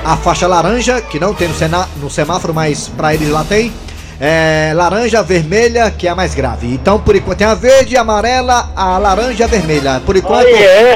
a 0.04 0.16
faixa 0.18 0.48
laranja, 0.48 1.02
que 1.02 1.20
não 1.20 1.34
tem 1.34 1.48
no, 1.48 1.54
sena- 1.56 1.88
no 1.98 2.10
semáforo, 2.10 2.54
mas 2.54 2.88
pra 2.88 3.14
eles 3.14 3.30
lá 3.30 3.44
tem. 3.44 3.72
É, 4.20 4.72
laranja, 4.74 5.22
vermelha, 5.22 5.92
que 5.92 6.08
é 6.08 6.12
a 6.12 6.16
mais 6.16 6.34
grave. 6.34 6.74
Então, 6.74 6.98
por 7.00 7.16
enquanto, 7.16 7.38
tem 7.40 7.48
a 7.48 7.54
verde, 7.54 7.98
a 7.98 8.02
amarela, 8.02 8.70
a 8.76 8.98
laranja 8.98 9.44
a 9.44 9.48
vermelha. 9.48 10.02
Por 10.06 10.16
enquanto, 10.16 10.48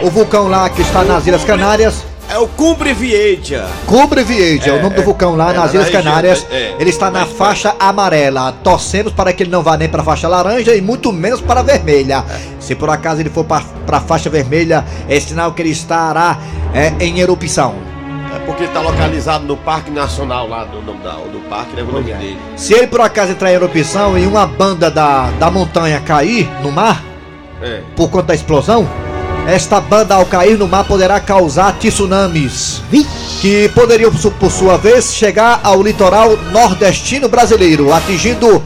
o 0.04 0.10
vulcão 0.10 0.48
lá 0.48 0.70
que 0.70 0.82
está 0.82 1.04
nas 1.04 1.28
Ilhas 1.28 1.44
Canárias, 1.44 1.96
É 2.32 2.38
o 2.38 2.48
Cumbre 2.48 2.94
Vieja. 2.94 3.66
Cubre 3.88 4.24
Viede, 4.24 4.70
é, 4.70 4.74
o 4.74 4.82
nome 4.84 4.96
do 4.96 5.02
é, 5.02 5.04
vulcão 5.04 5.36
lá 5.36 5.52
é, 5.52 5.58
nas 5.58 5.66
na 5.74 5.80
Ilhas 5.80 5.86
região, 5.86 6.04
Canárias. 6.04 6.46
é, 6.52 6.56
é, 6.56 6.76
ele 6.80 6.92
está 6.92 7.10
na 7.10 7.26
faixa 7.26 7.76
amarela. 7.80 8.52
Torcemos 8.64 9.12
para 9.12 9.34
que 9.34 9.42
ele 9.42 9.50
não 9.50 9.64
vá 9.64 9.76
nem 9.76 9.90
para 9.90 10.02
a 10.02 10.06
faixa 10.06 10.28
laranja 10.28 10.76
e 10.76 10.82
muito 10.82 11.12
menos 11.12 11.42
para 11.42 11.62
a 11.62 11.64
vermelha. 11.64 12.24
Se 12.60 12.76
por 12.76 12.90
acaso 12.92 13.20
ele 13.22 13.32
for 13.32 13.44
para 13.46 13.64
a 13.98 14.00
faixa 14.00 14.30
vermelha, 14.30 14.86
é 15.08 15.20
sinal 15.20 15.54
que 15.54 15.62
ele 15.64 15.72
estará 15.72 16.38
é, 16.72 16.94
em 17.04 17.20
erupção. 17.20 17.74
É 18.36 18.38
porque 18.46 18.66
ele 18.66 18.72
tá 18.74 18.82
localizado 18.82 19.44
no 19.46 19.58
Parque 19.58 19.90
Nacional 19.90 20.48
lá 20.48 20.66
do 20.66 20.84
nome 20.84 21.00
da, 21.00 21.14
do 21.14 21.40
parque, 21.50 21.76
leva 21.76 21.90
o 21.90 21.94
nome 21.94 22.14
dele. 22.14 22.38
Se 22.56 22.76
ele 22.76 22.86
por 22.86 23.02
acaso 23.02 23.32
entrar 23.32 23.50
em 23.52 23.56
erupção 23.56 24.16
e 24.20 24.28
uma 24.28 24.46
banda 24.46 24.92
da, 24.92 25.32
da 25.40 25.50
montanha 25.50 26.00
cair 26.00 26.48
no 26.62 26.72
mar, 26.72 27.04
É. 27.60 27.82
por 27.96 28.08
conta 28.12 28.28
da 28.28 28.36
explosão, 28.36 28.88
esta 29.54 29.80
banda 29.80 30.16
ao 30.16 30.26
cair 30.26 30.58
no 30.58 30.68
mar 30.68 30.84
poderá 30.84 31.20
causar 31.20 31.74
tsunamis. 31.74 32.82
que 33.42 33.70
poderiam, 33.70 34.12
por 34.12 34.52
sua 34.52 34.78
vez, 34.78 35.14
chegar 35.14 35.62
ao 35.64 35.82
litoral 35.82 36.36
nordestino 36.52 37.30
brasileiro, 37.30 37.94
atingindo 37.94 38.62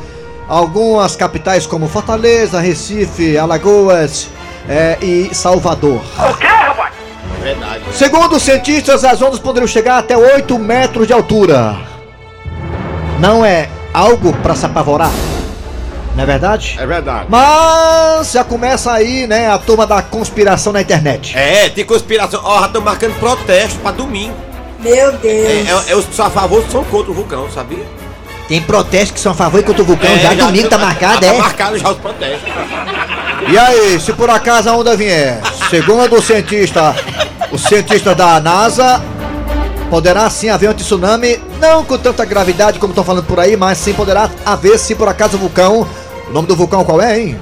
algumas 0.48 1.16
capitais 1.16 1.66
como 1.66 1.88
Fortaleza, 1.88 2.60
Recife, 2.60 3.38
Alagoas 3.38 4.28
eh, 4.68 4.98
e 5.02 5.30
Salvador. 5.34 6.02
Verdade. 7.42 7.84
Segundo 7.92 8.38
os 8.38 8.42
cientistas, 8.42 9.04
as 9.04 9.22
ondas 9.22 9.40
poderiam 9.40 9.68
chegar 9.68 9.98
até 9.98 10.18
8 10.18 10.58
metros 10.58 11.06
de 11.06 11.14
altura. 11.14 11.76
Não 13.20 13.44
é 13.46 13.70
algo 13.94 14.34
para 14.38 14.56
se 14.56 14.66
apavorar, 14.66 15.12
não 16.16 16.24
é 16.24 16.26
verdade? 16.26 16.78
É 16.80 16.86
verdade. 16.86 17.26
Mas 17.30 18.32
já 18.32 18.44
começa 18.44 18.92
aí, 18.92 19.26
né, 19.28 19.50
a 19.52 19.58
turma 19.58 19.86
da 19.88 20.02
conspiração 20.02 20.72
na 20.74 20.82
internet. 20.82 21.36
É, 21.38 21.70
tem 21.70 21.84
conspiração. 21.86 22.42
Ó, 22.44 22.60
já 22.62 22.66
estão 22.68 22.82
marcando 22.82 23.14
protesto 23.20 23.80
pra 23.80 23.92
domingo. 23.92 24.34
Meu 24.80 25.10
É, 25.10 25.12
Deus. 25.14 25.88
é, 25.88 25.92
é 25.92 25.96
os 25.96 26.06
que 26.06 26.16
são 26.16 26.26
a 26.26 26.30
favor 26.30 26.64
são 26.72 26.84
contra 26.84 27.12
o 27.12 27.14
vulcão, 27.16 27.50
sabia? 27.52 27.84
Tem 28.48 28.62
protestos 28.62 29.12
que 29.12 29.20
são 29.20 29.32
a 29.32 29.36
favor 29.36 29.60
e 29.60 29.64
contra 29.64 29.82
o 29.82 29.86
vulcão. 29.86 30.10
É, 30.12 30.20
já, 30.20 30.34
domingo 30.34 30.68
tá 30.70 30.78
marcado, 30.78 31.22
Tá 31.22 31.28
é? 31.28 31.38
marcado 31.38 31.78
já 31.78 31.90
os 31.90 31.98
protestos. 31.98 32.50
E 33.50 33.58
aí, 33.58 34.00
se 34.00 34.12
por 34.14 34.30
acaso 34.30 34.70
a 34.70 34.76
onda 34.76 34.96
vier, 34.96 35.40
segundo 35.70 36.16
o 36.18 36.22
cientista, 36.22 36.96
o 37.52 37.58
cientista 37.58 38.14
da 38.14 38.40
NASA, 38.42 39.02
poderá 39.90 40.30
sim 40.30 40.50
haver 40.50 40.70
um 40.70 40.74
tsunami, 40.74 41.40
não 41.60 41.84
com 41.86 41.98
tanta 41.98 42.26
gravidade 42.26 42.80
como 42.80 42.92
estão 42.92 43.04
falando 43.04 43.26
por 43.26 43.40
aí, 43.40 43.56
mas 43.56 43.78
sim 43.78 43.94
poderá 43.94 44.30
haver 44.46 44.78
se 44.78 44.94
por 44.96 45.08
acaso 45.08 45.38
o 45.38 45.40
vulcão. 45.40 45.88
O 46.34 46.36
nome 46.36 46.48
do 46.48 46.56
vulcão 46.56 46.84
qual 46.84 47.00
é, 47.00 47.20
hein? 47.20 47.40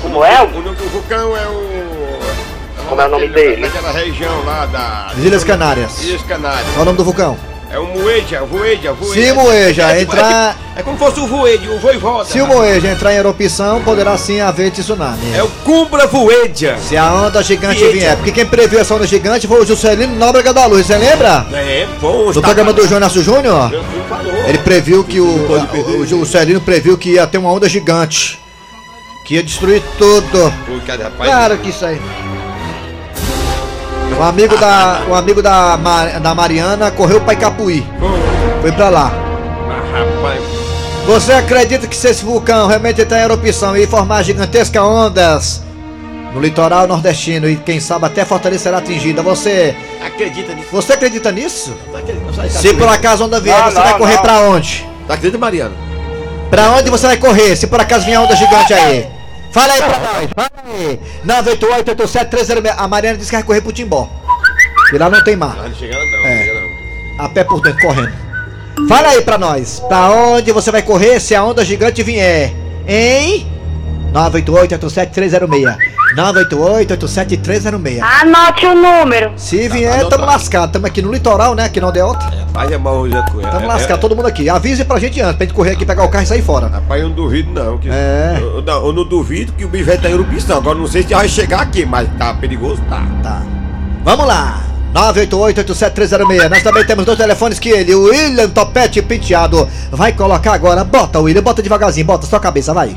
Como 0.00 0.24
é? 0.24 0.40
O 0.42 0.62
nome 0.62 0.74
do 0.74 0.88
vulcão 0.88 1.36
é 1.36 1.46
o. 1.46 2.88
Como 2.88 2.98
é 2.98 3.04
o 3.06 3.10
nome 3.10 3.28
dele? 3.28 3.60
Daquela 3.60 3.92
região 3.92 4.42
lá 4.46 4.64
da. 4.64 5.08
As 5.08 5.18
Ilhas 5.18 5.44
Canárias. 5.44 6.02
Ilhas 6.02 6.22
Canárias. 6.22 6.66
Qual 6.68 6.78
é 6.78 6.80
o 6.80 6.84
nome 6.86 6.96
do 6.96 7.04
vulcão? 7.04 7.36
É 7.74 7.78
o 7.80 7.86
Moeja, 7.88 8.40
Voeja, 8.44 8.92
Voeja. 8.92 9.20
Se 9.26 9.32
o 9.32 9.34
Moeja 9.34 9.82
É 9.90 9.98
tipo- 9.98 10.12
entrar- 10.14 10.56
É, 10.76 10.82
como 10.82 10.96
se 10.96 11.04
fosse 11.04 11.20
o 11.20 11.26
Voeja, 11.26 11.70
o 11.72 11.78
Voivoda. 11.80 12.24
Se 12.24 12.40
o 12.40 12.46
Moeja 12.46 12.88
entrar 12.88 13.12
em 13.12 13.16
erupção, 13.16 13.82
poderá 13.82 14.16
sim 14.16 14.40
haver 14.40 14.70
tsunami. 14.70 15.34
É 15.34 15.42
o 15.42 15.48
Cumbra 15.64 16.06
Voeja. 16.06 16.76
Se 16.78 16.96
a 16.96 17.12
onda 17.12 17.42
gigante 17.42 17.78
Vieja. 17.80 17.92
vier, 17.92 18.16
porque 18.16 18.30
quem 18.30 18.46
previu 18.46 18.78
essa 18.78 18.94
onda 18.94 19.06
gigante 19.08 19.48
foi 19.48 19.60
o 19.60 19.66
Juscelino 19.66 20.14
Nóbrega 20.14 20.52
da 20.52 20.66
Luz, 20.66 20.86
você 20.86 20.96
lembra? 20.96 21.44
É, 21.52 21.86
bom. 22.00 22.30
No 22.32 22.40
programa 22.42 22.72
do 22.72 22.84
Inácio 22.86 23.22
Júnior? 23.24 23.72
Ele 24.46 24.58
previu 24.58 25.02
que 25.02 25.20
o, 25.20 25.26
o, 25.26 25.98
o 26.00 26.06
Juscelino 26.06 26.60
previu 26.60 26.96
que 26.96 27.10
ia 27.14 27.26
ter 27.26 27.38
uma 27.38 27.50
onda 27.52 27.68
gigante. 27.68 28.38
Que 29.24 29.34
ia 29.34 29.42
destruir 29.42 29.82
tudo. 29.98 30.52
Claro 31.16 31.58
que 31.58 31.70
isso 31.70 31.84
aí. 31.84 32.00
Um 34.18 34.22
amigo 34.22 34.56
da, 34.56 35.02
um 35.08 35.14
amigo 35.14 35.42
da, 35.42 35.76
Ma- 35.76 36.04
da 36.18 36.34
Mariana 36.34 36.90
correu 36.90 37.20
pra 37.20 37.32
Icapuí. 37.34 37.84
Foi 38.60 38.72
pra 38.72 38.88
lá. 38.88 39.12
Rapaz. 39.92 40.40
Você 41.06 41.32
acredita 41.32 41.86
que 41.86 41.96
se 41.96 42.08
esse 42.08 42.24
vulcão 42.24 42.66
realmente 42.66 43.02
em 43.02 43.14
erupção 43.14 43.76
e 43.76 43.86
formar 43.86 44.22
gigantescas 44.22 44.82
ondas 44.82 45.62
no 46.32 46.40
litoral 46.40 46.86
nordestino 46.86 47.48
e 47.48 47.56
quem 47.56 47.78
sabe 47.78 48.06
até 48.06 48.24
Fortaleza 48.24 48.62
será 48.64 48.78
atingida, 48.78 49.22
você 49.22 49.76
Acredita 50.04 50.54
nisso? 50.54 50.68
você 50.72 50.92
acredita 50.94 51.30
nisso? 51.30 51.72
Tá 51.92 51.98
acreditando? 51.98 52.50
Se 52.52 52.74
por 52.74 52.88
acaso 52.88 53.22
a 53.22 53.26
onda 53.26 53.38
vier, 53.40 53.56
Não, 53.58 53.66
você 53.70 53.78
vai 53.80 53.98
correr 53.98 54.18
pra 54.18 54.40
onde? 54.40 54.86
Tá 55.06 55.14
acreditando, 55.14 55.40
Mariana? 55.40 55.72
Pra 56.50 56.70
onde 56.70 56.90
você 56.90 57.06
vai 57.06 57.16
correr 57.18 57.54
se 57.56 57.66
por 57.66 57.80
acaso 57.80 58.06
vier 58.06 58.18
onda 58.18 58.34
gigante 58.34 58.72
aí? 58.72 59.06
Fala 59.54 59.72
aí 59.72 59.80
pra 59.82 59.98
nós, 60.00 60.30
fala 60.34 60.50
aí. 60.66 61.00
988-87306. 61.24 62.74
A 62.76 62.88
Mariana 62.88 63.16
disse 63.16 63.30
que 63.30 63.36
vai 63.36 63.44
correr 63.44 63.60
pro 63.60 63.72
Timbó. 63.72 64.08
E 64.92 64.98
lá 64.98 65.08
não 65.08 65.22
tem 65.22 65.36
mar. 65.36 65.56
Não 65.56 65.72
chega 65.74 65.94
não, 65.96 66.04
não 66.06 66.26
É. 66.26 66.38
chega 66.44 66.60
não. 67.18 67.24
A 67.24 67.28
pé 67.28 67.44
por 67.44 67.60
dentro, 67.62 67.80
correndo. 67.80 68.12
Fala 68.88 69.08
aí 69.10 69.22
pra 69.22 69.38
nós. 69.38 69.80
Pra 69.86 70.10
onde 70.10 70.50
você 70.50 70.72
vai 70.72 70.82
correr 70.82 71.20
se 71.20 71.34
a 71.36 71.44
onda 71.44 71.64
gigante 71.64 72.02
vier? 72.02 72.52
Hein? 72.86 73.46
988-87306. 74.14 75.76
988-87306. 76.16 78.00
Anote 78.00 78.66
o 78.66 78.74
número. 78.74 79.32
Se 79.36 79.68
vier, 79.68 79.90
anotado. 79.92 80.10
tamo 80.10 80.24
lascado. 80.26 80.72
Tamo 80.72 80.86
aqui 80.86 81.02
no 81.02 81.12
litoral, 81.12 81.54
né? 81.54 81.64
Aqui 81.64 81.80
não 81.80 81.90
deu 81.90 82.06
outra. 82.06 82.28
Rapaz, 82.28 82.70
é 82.70 82.78
mal 82.78 83.08
já 83.08 83.22
com 83.30 83.40
ela. 83.40 83.50
Tamo 83.50 83.64
É- 83.64 83.68
lascado, 83.68 84.00
todo 84.00 84.14
mundo 84.14 84.26
aqui. 84.28 84.48
Avise 84.48 84.84
pra 84.84 84.98
gente 85.00 85.20
antes, 85.20 85.36
pra 85.36 85.46
gente 85.46 85.54
correr 85.54 85.72
aqui, 85.72 85.84
pegar 85.84 86.04
o 86.04 86.08
carro 86.08 86.24
e 86.24 86.26
sair 86.28 86.42
fora. 86.42 86.68
Rapaz, 86.68 87.02
eu 87.02 87.08
não 87.08 87.16
duvido 87.16 87.50
não. 87.50 87.78
Que, 87.78 87.88
É. 87.90 88.38
Eu, 88.40 88.62
não, 88.62 88.86
eu 88.86 88.92
não 88.92 89.04
duvido 89.04 89.52
que 89.52 89.64
o 89.64 89.68
bicho 89.68 89.86
vai 89.86 89.96
estar 89.96 90.08
em. 90.10 90.14
Agora 90.56 90.78
não 90.78 90.86
sei 90.86 91.02
se 91.02 91.12
vai 91.14 91.28
chegar 91.28 91.60
aqui, 91.62 91.84
mas 91.84 92.08
tá 92.16 92.32
perigoso, 92.34 92.80
tá. 92.88 93.02
Tá. 93.22 93.42
Vamos 94.04 94.26
lá. 94.26 94.60
988-87306. 94.94 96.48
Nós 96.48 96.62
também 96.62 96.84
temos 96.84 97.04
dois 97.04 97.18
telefones 97.18 97.58
que 97.58 97.68
ele, 97.68 97.92
o 97.96 98.04
William 98.04 98.48
Topete 98.48 99.02
Penteado, 99.02 99.68
vai 99.90 100.12
colocar 100.12 100.52
agora. 100.52 100.84
Bota, 100.84 101.18
William, 101.18 101.42
bota 101.42 101.60
devagarzinho, 101.60 102.06
bota 102.06 102.26
sua 102.28 102.38
cabeça, 102.38 102.72
vai. 102.72 102.96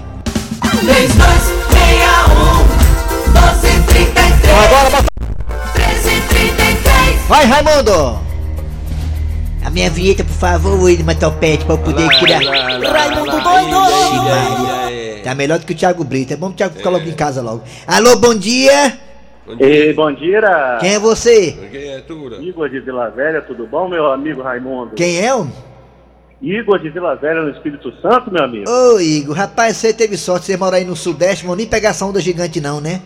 3261 0.62 3.32
1233 3.32 4.66
Agora 4.66 4.90
bota. 4.90 5.06
1333 5.76 7.28
Vai, 7.28 7.46
Raimundo! 7.46 8.20
A 9.64 9.70
minha 9.70 9.90
vinheta, 9.90 10.24
por 10.24 10.34
favor, 10.34 10.80
William 10.82 11.14
Topete, 11.16 11.66
pra 11.66 11.76
eu 11.76 11.80
poder 11.80 12.08
criar. 12.20 12.40
Raimundo 12.40 13.38
Ixi, 13.38 14.16
doido. 14.16 15.24
Tá 15.24 15.36
melhor 15.36 15.60
do 15.60 15.66
que 15.66 15.74
o 15.74 15.76
Thiago 15.76 16.04
Brito. 16.04 16.34
É 16.34 16.38
bom 16.38 16.48
que 16.48 16.54
o 16.54 16.58
Thiago 16.58 16.76
fica 16.76 16.90
logo 16.90 17.08
em 17.08 17.14
casa 17.14 17.42
logo. 17.42 17.64
Alô, 17.86 18.18
bom 18.18 18.34
dia! 18.34 18.98
Ei, 19.60 19.94
bom 19.94 20.12
dia. 20.14 20.78
Quem 20.80 20.96
é 20.96 21.00
você? 21.00 21.52
Criatura. 21.70 22.38
Igor 22.38 22.70
de 22.70 22.80
Vila 22.80 23.10
Velha, 23.10 23.42
tudo 23.42 23.66
bom, 23.66 23.88
meu 23.88 24.12
amigo 24.12 24.42
Raimundo? 24.42 24.92
Quem 24.96 25.26
é, 25.26 25.34
homem? 25.34 25.54
Igor 26.42 26.80
de 26.80 26.90
Vila 26.90 27.16
Velha 27.16 27.42
no 27.42 27.50
Espírito 27.50 27.92
Santo, 28.02 28.32
meu 28.32 28.44
amigo. 28.44 28.70
Ô, 28.70 29.00
Igor, 29.00 29.36
rapaz, 29.36 29.78
você 29.78 29.94
teve 29.94 30.18
sorte, 30.18 30.46
você 30.46 30.56
mora 30.58 30.78
aí 30.78 30.86
no 30.86 30.96
Sudeste, 30.96 31.44
não 31.44 31.50
vou 31.50 31.58
nem 31.58 31.68
pegar 31.68 31.90
essa 31.90 32.06
onda 32.06 32.20
gigante 32.20 32.62
não, 32.62 32.80
né? 32.80 33.02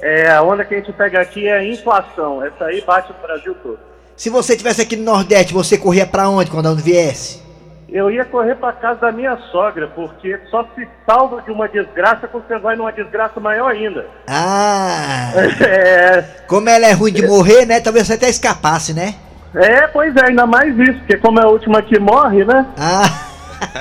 É, 0.00 0.30
a 0.30 0.42
onda 0.42 0.64
que 0.64 0.74
a 0.74 0.78
gente 0.78 0.92
pega 0.92 1.20
aqui 1.20 1.46
é 1.46 1.58
a 1.58 1.64
inflação. 1.64 2.44
Essa 2.44 2.66
aí 2.66 2.80
bate 2.82 3.12
no 3.12 3.18
Brasil 3.20 3.54
todo. 3.62 3.78
Se 4.16 4.30
você 4.30 4.56
tivesse 4.56 4.80
aqui 4.80 4.96
no 4.96 5.04
Nordeste, 5.04 5.52
você 5.52 5.76
corria 5.76 6.06
pra 6.06 6.28
onde 6.28 6.50
quando 6.50 6.66
a 6.66 6.70
onda 6.70 6.80
viesse? 6.80 7.42
Eu 7.88 8.10
ia 8.10 8.24
correr 8.24 8.54
pra 8.56 8.72
casa 8.72 9.00
da 9.00 9.12
minha 9.12 9.36
sogra, 9.50 9.88
porque 9.88 10.38
só 10.50 10.62
se 10.74 10.86
salva 11.06 11.40
de 11.42 11.50
uma 11.50 11.66
desgraça 11.68 12.28
quando 12.28 12.46
você 12.46 12.58
vai 12.58 12.76
numa 12.76 12.92
desgraça 12.92 13.40
maior 13.40 13.70
ainda. 13.70 14.06
Ah, 14.26 15.32
É, 15.60 16.22
como 16.46 16.68
ela 16.68 16.86
é 16.86 16.92
ruim 16.92 17.12
de 17.12 17.26
morrer, 17.26 17.64
né? 17.64 17.80
Talvez 17.80 18.06
você 18.06 18.14
até 18.14 18.28
escapasse, 18.28 18.92
né? 18.92 19.14
É, 19.54 19.86
pois 19.88 20.14
é, 20.16 20.26
ainda 20.26 20.46
mais 20.46 20.76
isso, 20.78 20.98
porque 20.98 21.16
como 21.18 21.40
é 21.40 21.44
a 21.44 21.48
última 21.48 21.82
que 21.82 21.98
morre, 21.98 22.44
né? 22.44 22.66
Ah, 22.78 23.10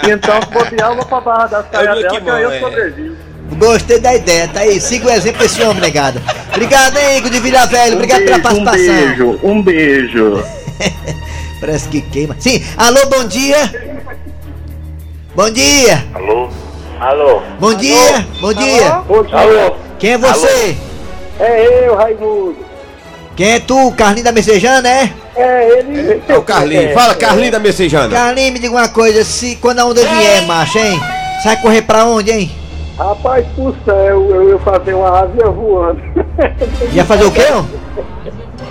Então, 0.09 0.41
se 0.41 0.47
bobear, 0.49 0.89
eu 0.89 0.95
vou 0.95 1.05
pra 1.05 1.21
barra 1.21 1.47
da 1.47 1.63
saia 1.63 1.91
última 1.93 2.09
dela, 2.09 2.19
que 2.19 2.21
que 2.25 2.29
aí 2.31 2.43
eu 2.43 2.49
morre, 2.49 2.57
é. 2.57 2.59
sobrevivo. 2.61 3.15
gostei 3.57 3.99
da 3.99 4.15
ideia, 4.15 4.47
tá 4.47 4.59
aí. 4.61 4.79
Siga 4.79 5.07
o 5.07 5.11
exemplo 5.11 5.39
desse 5.39 5.61
homem, 5.61 5.81
negado. 5.81 6.21
Obrigado, 6.49 6.97
hein, 6.97 7.17
Igor 7.17 7.29
de 7.29 7.39
Vila 7.39 7.65
Velha, 7.67 7.93
obrigado 7.95 8.23
pela 8.23 8.37
um 8.37 8.41
participação. 8.41 8.77
beijo, 8.95 9.39
um 9.43 9.61
beijo. 9.61 10.43
Parece 11.59 11.89
que 11.89 12.01
queima. 12.01 12.35
Sim, 12.39 12.63
alô, 12.77 12.99
bom 13.09 13.25
dia. 13.27 13.57
Bom 15.35 15.49
dia. 15.51 16.03
Alô? 16.15 16.49
Alô? 16.99 17.41
Bom 17.59 17.73
dia. 17.75 18.25
Bom 18.41 18.53
dia. 18.53 18.93
Alô? 18.93 19.75
Quem 19.99 20.13
é 20.13 20.17
você? 20.17 20.77
É 21.39 21.87
eu, 21.87 21.95
Raimundo. 21.95 22.66
Quem 23.37 23.51
é 23.51 23.59
tu? 23.59 23.91
Carlinho 23.91 24.23
da 24.25 24.31
Messejana, 24.31 24.89
é? 24.89 25.13
É 25.35 25.77
ele. 25.79 26.21
É 26.27 26.35
o 26.35 26.41
Carlinhos. 26.41 26.93
Fala, 26.93 27.13
Carlinhos 27.13 27.51
da 27.51 27.59
Messejana. 27.59 28.09
Carlinho, 28.15 28.51
me 28.53 28.59
diga 28.59 28.73
uma 28.73 28.89
coisa, 28.89 29.23
se 29.23 29.55
quando 29.57 29.77
a 29.79 29.85
onda 29.85 30.01
vier, 30.03 30.41
macho, 30.47 30.79
hein? 30.79 30.99
Você 31.39 31.49
vai 31.49 31.61
correr 31.61 31.81
pra 31.83 32.03
onde, 32.05 32.31
hein? 32.31 32.51
Rapaz, 32.97 33.45
pro 33.55 33.75
céu, 33.85 34.27
eu 34.31 34.49
ia 34.49 34.57
fazer 34.57 34.95
uma 34.95 35.19
asa 35.19 35.31
ia 35.37 35.51
voando. 35.51 36.01
Ia 36.93 37.05
fazer 37.05 37.25
o 37.25 37.31
quê, 37.31 37.43
ó? 37.51 37.63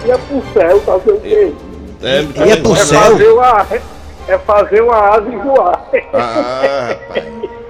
ia 0.07 0.19
pro 0.19 0.43
céu 0.53 0.81
fazer 0.81 1.11
o 1.13 1.21
quê? 1.21 1.53
É, 2.03 2.23
Ia 2.49 2.57
pro 2.57 2.73
É 2.75 2.77
céu? 2.85 3.01
fazer 3.01 3.29
uma, 3.29 3.67
é 4.29 4.39
fazer 4.39 4.81
uma 4.83 4.97
asa 4.97 5.29
e 5.29 5.37
voar. 5.37 5.85
Ah, 6.13 6.89
rapaz. 6.89 7.25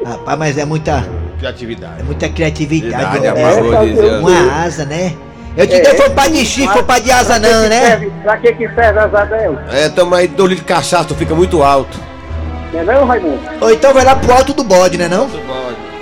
Rapaz, 0.06 0.38
mas 0.38 0.56
é 0.58 0.64
muita, 0.64 1.06
Criatividade. 1.38 2.00
é 2.00 2.02
muita 2.04 2.28
criatividade. 2.30 3.20
Verdade, 3.20 3.26
rapaz, 3.26 3.56
vou 3.66 3.86
dizer. 3.86 4.12
Uma 4.20 4.62
asa, 4.64 4.84
né? 4.86 5.12
Eu 5.56 5.66
te 5.66 5.74
É, 5.74 5.80
dei 5.80 5.94
foi 5.94 6.10
pra 6.10 6.28
de 6.28 6.44
chifre, 6.44 6.72
foi 6.72 6.82
pra 6.82 6.98
de 6.98 7.10
asa 7.10 7.38
não, 7.38 7.62
que 7.62 7.68
né? 7.68 7.80
serve- 7.88 8.12
Pra 8.22 8.36
que 8.36 8.52
que 8.52 8.68
serve 8.74 8.98
as 8.98 9.14
asas? 9.14 9.58
É, 9.72 9.88
toma 9.88 10.18
aí 10.18 10.28
dois 10.28 10.50
litros 10.50 10.66
de 10.66 10.72
cachaça, 10.74 11.04
tu 11.04 11.14
fica 11.14 11.34
muito 11.34 11.62
alto. 11.62 11.98
Não 12.72 12.80
é 12.80 12.84
não, 12.84 13.06
Raimundo? 13.06 13.40
Ou 13.60 13.70
então 13.72 13.94
vai 13.94 14.04
lá 14.04 14.14
pro 14.16 14.32
alto 14.34 14.52
do 14.52 14.62
bode, 14.62 14.98
né 14.98 15.08
não? 15.08 15.24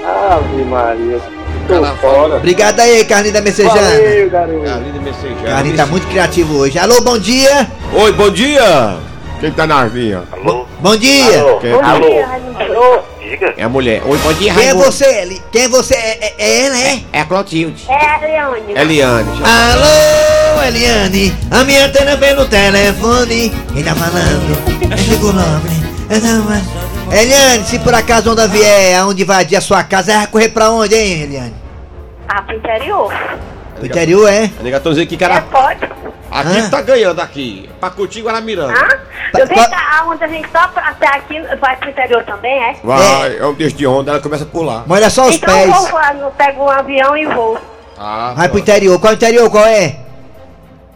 Ave 0.05 0.65
Maria. 0.65 1.21
Cara, 1.69 1.95
fora. 1.97 2.37
Obrigado 2.37 2.81
aí, 2.81 3.05
Carlinho 3.05 3.33
da 3.33 3.41
Messejana. 3.41 3.81
Valeu, 3.81 4.31
garoto. 4.31 4.65
Carlinhos 4.65 4.95
da 4.95 5.01
Messejana. 5.01 5.43
Carlinho 5.49 5.77
tá 5.77 5.87
muito 5.87 6.07
criativo 6.09 6.57
hoje. 6.59 6.79
Alô, 6.79 7.01
bom 7.03 7.19
dia. 7.19 7.69
Oi, 7.93 8.13
bom 8.13 8.31
dia. 8.31 8.97
Quem 9.41 9.51
tá 9.53 9.67
na 9.67 9.85
linha? 9.85 10.25
Bom 10.81 10.97
dia. 10.97 11.57
Quem, 11.61 11.73
Alô? 11.73 12.07
Alô? 12.59 12.99
É 13.57 13.63
a 13.63 13.69
mulher. 13.69 14.03
Oi, 14.05 14.19
bom 14.19 14.33
dia, 14.35 14.53
Quem 14.53 14.63
é 14.63 14.67
Raimundo. 14.67 14.85
você? 14.85 15.05
Eli? 15.23 15.43
Quem 15.51 15.63
é 15.63 15.69
você? 15.69 15.95
É, 15.95 16.19
é- 16.21 16.35
é 16.39 16.67
ela, 16.67 16.79
é? 16.79 17.01
É 17.13 17.21
a 17.21 17.25
Clotilde. 17.25 17.85
É 17.89 17.95
a 17.95 18.19
Leone. 18.19 18.73
Eliane. 18.75 19.29
Alô, 19.43 20.63
Eliane, 20.67 21.35
a 21.51 21.65
minha 21.65 21.87
antena 21.87 22.17
veio 22.17 22.37
no 22.37 22.47
telefone. 22.47 23.51
Quem 23.73 23.83
tá 23.83 23.95
falando? 23.95 24.93
É 24.93 24.97
Chico 24.97 25.27
Nobre. 25.33 25.85
Eu 26.11 26.21
tava- 26.21 27.17
Eliane, 27.17 27.65
se 27.65 27.79
por 27.79 27.95
acaso 27.95 28.31
onda 28.33 28.47
vier 28.49 28.97
aonde 28.99 29.23
invadir 29.23 29.57
a 29.57 29.61
sua 29.61 29.83
casa, 29.85 30.13
vai 30.17 30.27
correr 30.27 30.49
pra 30.51 30.71
onde, 30.71 30.95
hein, 30.95 31.23
Eliane? 31.23 31.55
Ah, 32.29 32.43
pro 32.43 32.57
interior. 32.57 33.13
Pro 33.77 33.87
interior, 33.87 34.29
é? 34.29 34.51
A 34.59 34.63
nega 34.63 34.81
dizendo 34.81 35.07
que 35.07 35.15
É, 35.15 35.19
cara. 35.19 35.41
pode. 35.43 35.81
Aqui 36.35 36.59
Ah. 36.59 36.69
tá 36.69 36.83
ganhando 36.83 37.21
aqui. 37.21 37.71
Pacuti 37.81 38.21
Guaramiranga. 38.21 38.73
Hã? 38.75 38.89
Pa- 39.33 39.39
Eu 39.39 39.47
venho 39.47 39.61
pa- 39.63 39.69
cá, 39.71 40.05
onde 40.09 40.25
a 40.25 40.27
gente 40.29 40.49
só 40.51 40.67
pra- 40.69 40.89
até 40.89 41.07
aqui, 41.07 41.41
vai 41.61 41.77
pro 41.77 41.91
interior 41.91 42.25
também, 42.25 42.53
é? 42.53 42.77
Vai, 42.83 43.39
é 43.39 43.47
um 43.47 43.55
deixo 43.55 43.77
de 43.77 43.87
onda, 43.87 44.11
ela 44.11 44.21
começa 44.21 44.45
por 44.45 44.65
lá. 44.65 44.83
Molha 44.87 45.09
só 45.11 45.29
os 45.29 45.37
então 45.37 45.55
pés. 45.55 45.67
eu 45.75 45.87
vou 45.91 46.01
eu 46.01 46.31
pego 46.33 46.65
um 46.65 46.71
avião 46.71 47.17
e 47.17 47.25
vou. 47.27 47.57
Ah, 47.97 48.33
Vai 48.37 48.49
pro 48.49 48.57
pronto. 48.59 48.59
interior. 48.59 48.99
Qual 49.01 49.13
é 49.13 49.15
o 49.15 49.17
interior? 49.17 49.49
Qual 49.51 49.65
é? 49.65 49.97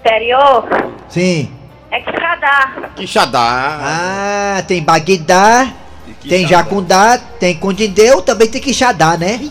Interior 0.00 0.64
Sim. 1.08 1.52
é 1.92 2.00
que 2.00 2.12
cadar. 2.12 2.90
Quixadá. 2.96 3.78
Ah, 3.80 4.62
tem 4.66 4.82
Bagdá, 4.82 5.68
tem 6.04 6.14
Quixadá. 6.44 6.48
Jacundá, 6.48 7.18
tem 7.38 7.54
Condindeu, 7.56 8.22
também 8.22 8.48
tem 8.48 8.60
Quixadá, 8.60 9.16
né? 9.16 9.48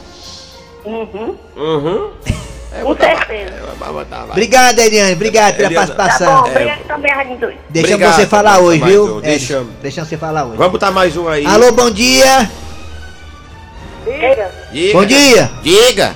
Uhum. 0.86 1.36
Uhum. 1.56 2.12
Com 2.84 2.96
certeza. 2.96 3.68
Vai. 3.80 4.30
Obrigado, 4.32 4.80
Eliane. 4.80 5.14
Obrigado 5.14 5.56
pela 5.56 5.70
Tá 5.70 5.76
participação. 5.76 6.42
bom, 6.44 6.50
obrigado 6.50 6.80
também, 6.88 7.12
Radinho 7.12 7.38
Doido. 7.38 7.58
Deixamos 7.70 7.94
Obrigado, 7.96 8.16
você 8.20 8.28
falar 8.28 8.60
hoje, 8.60 8.82
viu? 8.84 9.16
um, 9.16 9.20
É, 9.20 9.22
deixamos. 9.22 9.70
Deixamos 9.82 10.10
você 10.10 10.18
falar 10.18 10.46
hoje. 10.46 10.58
Vamos 10.58 10.72
botar 10.72 10.92
mais 10.92 11.16
um 11.16 11.28
aí. 11.28 11.46
Alô, 11.46 11.72
bom 11.72 11.90
dia. 11.92 12.50
Diga. 14.06 14.52
Diga. 14.72 14.94
Bom 15.00 15.06
dia. 15.06 15.52
Diga. 15.64 16.16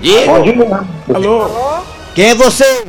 Diga. 0.00 0.84
Quem 2.14 2.30
é 2.30 2.34
você? 2.34 2.84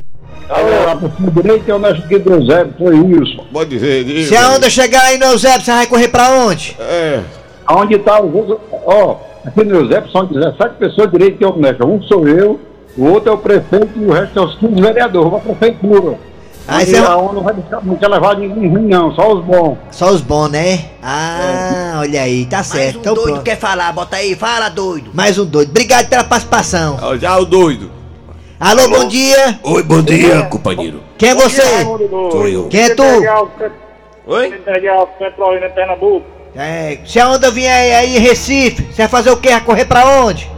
A 0.50 0.96
pessoa 0.96 1.32
direita 1.42 1.72
é 1.72 1.76
o 1.76 1.80
nosso 1.80 2.02
aqui 2.04 2.20
do 2.20 2.46
Zé, 2.46 2.66
foi 2.78 2.96
isso. 2.98 3.44
Pode 3.52 3.70
dizer, 3.72 4.04
diga. 4.04 4.28
Se 4.28 4.36
a 4.36 4.50
onda 4.52 4.70
chegar 4.70 5.02
aí 5.04 5.18
no 5.18 5.26
Eusébio, 5.28 5.62
você 5.62 5.72
vai 5.72 5.88
correr 5.88 6.10
pra 6.10 6.30
onde? 6.32 6.76
É. 6.80 7.22
Aonde 7.66 7.96
está 7.96 8.22
o. 8.22 8.60
Ó, 8.86 9.18
aqui 9.46 9.64
no 9.64 9.88
Zé 9.88 10.04
são 10.12 10.26
17 10.26 10.76
pessoas 10.76 11.10
direita 11.12 11.44
e 11.44 11.46
honesta. 11.46 11.86
Um 11.86 12.02
sou 12.04 12.28
eu, 12.28 12.60
o 12.98 13.06
outro 13.06 13.30
é 13.30 13.34
o 13.34 13.38
prefeito 13.38 13.92
e 13.98 14.06
o 14.06 14.12
resto 14.12 14.40
é 14.40 14.42
os 14.42 14.56
15 14.58 14.82
vereadores, 14.82 15.34
a 15.34 15.40
prefeitura. 15.40 16.18
Aí 16.66 16.80
Aí 16.80 16.86
você- 16.86 16.98
a 16.98 17.18
ONU 17.18 17.34
não 17.34 17.44
vai 17.44 17.54
deixar, 17.54 17.84
não 17.84 17.96
quer 17.96 18.08
levar 18.08 18.38
ninguém 18.38 18.70
ruim, 18.70 18.88
não, 18.88 19.14
só 19.14 19.34
os 19.34 19.44
bons. 19.44 19.78
Só 19.92 20.10
os 20.12 20.22
bons, 20.22 20.50
né? 20.50 20.80
Ah, 21.02 21.98
olha 22.00 22.22
aí, 22.22 22.46
tá 22.46 22.64
certo. 22.64 23.00
então 23.00 23.14
pronto. 23.16 23.42
quer 23.42 23.58
falar, 23.58 23.92
bota 23.92 24.16
aí, 24.16 24.34
fala 24.36 24.70
doido. 24.70 25.12
Mais 25.14 25.38
um 25.38 25.46
doido. 25.46 25.70
Obrigado 25.70 26.08
pela 26.08 26.24
participação. 26.24 26.98
Já 27.20 27.38
o 27.38 27.46
doido. 27.46 27.92
Alô, 28.60 28.88
bom 28.88 29.08
dia. 29.10 29.60
Oi, 29.62 29.84
bom 29.84 30.02
dia, 30.02 30.44
companheiro. 30.44 31.02
Quem 31.18 31.30
é 31.32 31.36
você? 31.36 31.62
Sou 32.32 32.48
eu. 32.48 32.68
Quem 32.70 32.82
é 32.82 32.96
tu? 32.96 33.04
Oi? 34.26 34.52
Pernambuco. 35.76 36.26
É, 36.56 37.00
se 37.06 37.20
a 37.20 37.28
onda 37.30 37.52
vier 37.52 37.74
aí, 37.74 37.94
aí 37.94 38.18
em 38.18 38.20
Recife, 38.20 38.84
você 38.84 39.02
vai 39.02 39.08
fazer 39.10 39.32
o 39.32 39.38
quê? 39.38 39.50
Vai 39.50 39.62
correr 39.62 39.86
pra 39.86 40.06
onde? 40.22 40.50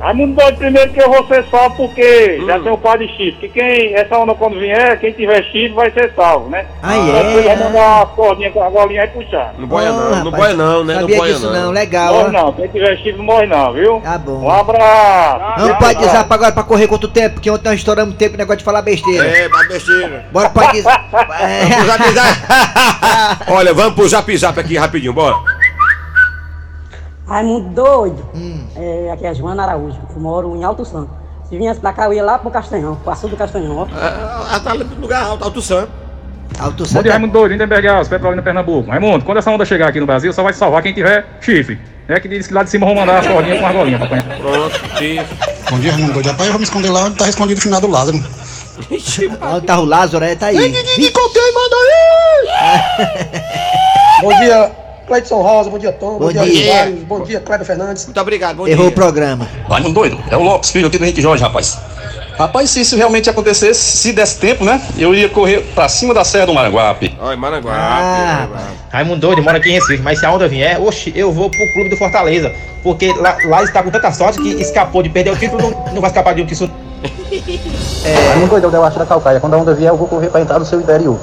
Raimundo 0.00 0.34
doido 0.36 0.58
primeiro 0.58 0.92
que 0.92 1.00
eu 1.02 1.10
vou 1.10 1.26
ser 1.26 1.44
salvo 1.50 1.76
porque 1.76 2.40
já 2.46 2.60
tem 2.60 2.70
o 2.72 2.78
pai 2.78 2.98
de 2.98 3.08
chifre. 3.08 3.32
Que 3.40 3.48
quem, 3.48 3.94
essa 3.94 4.16
onda 4.16 4.32
quando 4.34 4.58
vier, 4.58 4.98
quem 5.00 5.12
tiver 5.12 5.42
chifre 5.44 5.70
vai 5.70 5.90
ser 5.90 6.12
salvo, 6.14 6.48
né? 6.50 6.66
Ah, 6.82 6.96
é? 6.96 7.22
Depois 7.24 7.44
vai 7.44 7.56
mandar 7.56 8.02
a 8.02 8.06
cordinha 8.06 8.50
com 8.52 8.62
a 8.62 8.70
bolinha 8.70 9.02
aí 9.02 9.08
puxar. 9.08 9.54
Não 9.58 9.66
boia 9.66 9.88
Ah, 9.88 9.92
não, 9.92 10.10
não 10.10 10.30
rapaz, 10.30 10.36
boia 10.36 10.54
não, 10.54 10.84
né? 10.84 10.94
Não 10.94 11.00
Sabia 11.00 11.16
boia 11.16 11.32
disso 11.32 11.50
não, 11.50 11.62
não. 11.64 11.70
legal. 11.72 12.14
Morre 12.14 12.30
não, 12.32 12.52
quem 12.52 12.68
tiver 12.68 12.96
chifre 12.96 13.12
não 13.16 13.24
morre 13.24 13.46
não, 13.46 13.72
viu? 13.72 14.00
Tá 14.00 14.18
bom. 14.18 14.44
Um 14.44 14.50
abraço. 14.50 15.66
Não 15.66 15.74
pode 15.76 15.98
dizer 15.98 16.24
pra 16.24 16.34
agora 16.34 16.52
pra 16.52 16.62
correr 16.62 16.86
quanto 16.86 17.08
tempo, 17.08 17.34
porque 17.34 17.50
ontem 17.50 17.68
nós 17.68 17.78
estouramos 17.78 18.14
tempo 18.14 18.34
o 18.34 18.38
negócio 18.38 18.58
de 18.58 18.64
falar 18.64 18.82
besteira. 18.82 19.26
É, 19.26 19.48
tá 19.48 19.64
besteira. 19.68 20.26
Bora 20.30 20.48
pode. 20.50 20.80
Vamos 20.80 21.02
zap 21.86 22.10
zap. 22.12 23.50
Olha, 23.50 23.74
vamos 23.74 23.94
pro 23.94 24.08
zap 24.08 24.36
zap 24.36 24.60
aqui 24.60 24.76
rapidinho, 24.76 25.12
bora. 25.12 25.34
Raimundo 27.28 27.68
doido. 27.68 28.26
Hum. 28.34 28.64
É, 28.74 29.10
aqui 29.12 29.26
é 29.26 29.34
Joana 29.34 29.62
Araújo. 29.62 29.98
Eu 30.14 30.20
moro 30.20 30.56
em 30.56 30.64
Alto 30.64 30.84
Santo. 30.84 31.10
Se 31.48 31.56
viesse 31.56 31.80
pra 31.80 31.92
cá, 31.92 32.06
eu 32.06 32.12
ia 32.12 32.24
lá 32.24 32.38
pro 32.38 32.50
Castanhão, 32.50 32.96
pro 32.96 33.10
açude 33.10 33.34
do 33.34 33.38
Castanhão, 33.38 33.76
ó. 33.76 33.86
Ah, 33.94 34.60
tá 34.60 34.74
no 34.74 35.00
lugar 35.00 35.24
alto, 35.24 35.44
alto 35.44 35.62
Sam. 35.62 35.88
Alto 36.58 36.78
Bom 36.78 36.84
dia, 36.84 36.86
Santa. 36.86 37.10
Raimundo 37.10 37.32
Doido, 37.32 37.52
Lindenberg 37.52 37.88
Alves, 37.88 38.08
Petrolina, 38.08 38.42
Pernambuco. 38.42 38.90
Raimundo, 38.90 39.24
quando 39.24 39.38
essa 39.38 39.50
onda 39.50 39.64
chegar 39.64 39.88
aqui 39.88 40.00
no 40.00 40.06
Brasil, 40.06 40.32
só 40.32 40.42
vai 40.42 40.52
salvar 40.52 40.82
quem 40.82 40.92
tiver 40.92 41.24
chifre. 41.40 41.78
É 42.06 42.18
que 42.18 42.28
diz 42.28 42.46
que 42.46 42.54
lá 42.54 42.62
de 42.62 42.70
cima 42.70 42.86
vão 42.86 42.94
mandar 42.94 43.18
as 43.18 43.26
cordinhas 43.26 43.60
com 43.60 43.66
as 43.66 43.74
bolinhas, 43.74 44.00
papai. 44.00 44.20
Pronto, 44.22 44.98
sim. 44.98 45.20
Bom 45.70 45.78
dia, 45.78 45.92
Raimundo 45.92 46.12
Doido. 46.14 46.26
Rapaz, 46.26 46.46
eu 46.46 46.52
vou 46.52 46.58
me 46.58 46.64
esconder 46.64 46.90
lá 46.90 47.04
onde 47.04 47.16
tá 47.16 47.28
escondido 47.28 47.58
o 47.58 47.60
finado 47.60 47.86
do 47.86 47.92
Lázaro. 47.92 48.18
Onde 48.90 49.66
tá 49.66 49.80
o 49.80 49.84
Lázaro, 49.84 50.24
é? 50.24 50.36
Tá 50.36 50.46
aí. 50.46 50.56
Contei, 50.56 51.52
manda 51.52 51.76
aí! 51.82 53.28
Bom 54.22 54.40
dia, 54.40 54.70
Cleiton 55.08 55.42
Rosa. 55.42 55.70
Bom 55.70 55.78
dia, 55.78 55.90
Tom. 55.92 56.12
Bom 56.12 56.18
Bom, 56.18 56.28
dia, 56.32 56.44
dia. 56.44 56.98
Bom 57.08 57.20
dia, 57.22 57.40
Kleber 57.40 57.66
Fernandes. 57.66 58.04
Muito 58.04 58.20
obrigado, 58.20 58.56
bom 58.56 58.68
Errou 58.68 58.86
o 58.86 58.88
dia. 58.88 58.94
programa. 58.94 59.48
Raimundo 59.68 59.94
doido, 59.94 60.18
é 60.30 60.36
o 60.36 60.42
Lopes, 60.42 60.70
filho 60.70 60.86
aqui 60.86 60.98
do 60.98 61.04
Henrique 61.04 61.22
Jorge, 61.22 61.42
rapaz. 61.42 61.78
Rapaz, 62.38 62.70
se 62.70 62.82
isso 62.82 62.94
realmente 62.96 63.28
acontecesse, 63.28 63.80
se 63.80 64.12
desse 64.12 64.38
tempo, 64.38 64.64
né? 64.64 64.80
Eu 64.96 65.12
ia 65.12 65.28
correr 65.28 65.60
pra 65.74 65.88
cima 65.88 66.14
da 66.14 66.24
Serra 66.24 66.46
do 66.46 66.54
Maranguape. 66.54 67.16
Olha, 67.20 67.36
Maranguá. 67.36 67.72
Ah. 67.74 68.48
Raimundo 68.90 69.18
Doido, 69.20 69.42
mora 69.42 69.58
aqui 69.58 69.70
em 69.70 69.72
Recife, 69.72 70.00
mas 70.02 70.20
se 70.20 70.26
a 70.26 70.30
onda 70.32 70.46
vier, 70.46 70.80
oxe, 70.80 71.12
eu 71.16 71.32
vou 71.32 71.50
pro 71.50 71.72
clube 71.72 71.90
do 71.90 71.96
Fortaleza. 71.96 72.52
Porque 72.80 73.12
lá, 73.14 73.36
lá 73.46 73.64
está 73.64 73.82
com 73.82 73.90
tanta 73.90 74.12
sorte 74.12 74.40
que 74.40 74.50
escapou 74.50 75.02
de 75.02 75.08
perder 75.08 75.32
o 75.32 75.36
título, 75.36 75.60
não, 75.60 75.94
não 75.94 76.00
vai 76.00 76.10
escapar 76.10 76.32
de 76.36 76.42
um 76.42 76.46
título. 76.46 76.70
Raimundo 78.28 78.50
Doido, 78.60 78.76
eu 78.76 78.84
acho 78.84 78.98
da 79.00 79.06
Calcaia. 79.06 79.40
Quando 79.40 79.54
a 79.54 79.56
onda 79.56 79.74
vier, 79.74 79.90
eu 79.90 79.96
vou 79.96 80.06
correr 80.06 80.28
pra 80.28 80.40
entrar 80.40 80.60
no 80.60 80.64
seu 80.64 80.80
interior. 80.80 81.18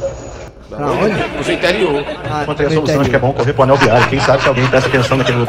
Pra 0.70 0.88
onde? 0.92 1.38
No 1.38 1.44
seu 1.44 1.54
interior. 1.56 2.04
Ah, 2.30 2.44
Encontrei 2.44 2.68
a 2.68 2.70
no 2.70 2.76
solução, 2.76 3.02
acho 3.02 3.10
que 3.10 3.16
é 3.16 3.20
bom 3.20 3.34
correr 3.34 3.54
pro 3.54 3.64
anel 3.64 3.78
viário. 3.78 4.08
Quem 4.10 4.20
sabe 4.20 4.42
se 4.42 4.48
alguém 4.48 4.68
presta 4.68 4.90
atenção 4.90 5.18
naquele. 5.18 5.46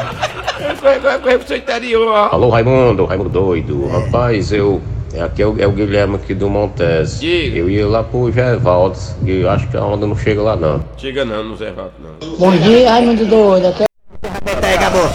Vai, 0.83 0.99
vai, 1.01 1.19
vai 1.19 1.39
pro 1.39 1.47
seu 1.49 1.57
interior. 1.57 2.29
Alô, 2.33 2.49
Raimundo, 2.51 3.05
Raimundo 3.05 3.31
doido. 3.31 3.89
Rapaz, 3.89 4.53
eu. 4.53 4.81
é 5.15 5.23
Aqui 5.23 5.43
é 5.43 5.47
o, 5.47 5.57
é 5.59 5.67
o 5.67 5.73
Guilherme 5.73 6.17
aqui 6.17 6.35
do 6.35 6.49
Montes. 6.49 7.19
Diga. 7.21 7.59
Eu 7.59 7.71
ia 7.71 7.87
lá 7.87 8.03
pro 8.03 8.31
Gervaldo 8.31 8.99
e 9.25 9.41
eu 9.41 9.51
acho 9.51 9.67
que 9.69 9.77
a 9.77 9.85
onda 9.85 10.07
não 10.07 10.17
chega 10.17 10.43
lá 10.43 10.57
não. 10.57 10.85
Chega 10.97 11.25
não, 11.25 11.43
no 11.43 11.57
Zé 11.57 11.71
Rato, 11.71 11.93
não. 11.99 12.37
Bom 12.39 12.51
dia, 12.53 12.91
Raimundo 12.91 13.25
doido. 13.27 13.69
Aqui 13.69 13.85
Até 14.53 14.69
aí, 14.69 14.75
acabou. 14.75 15.09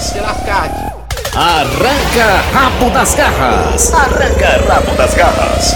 Arranca 1.33 2.25
rabo 2.51 2.89
das 2.89 3.15
garras. 3.15 3.93
Arranca 3.93 4.73
rabo 4.73 4.95
das 4.97 5.15
garras. 5.15 5.75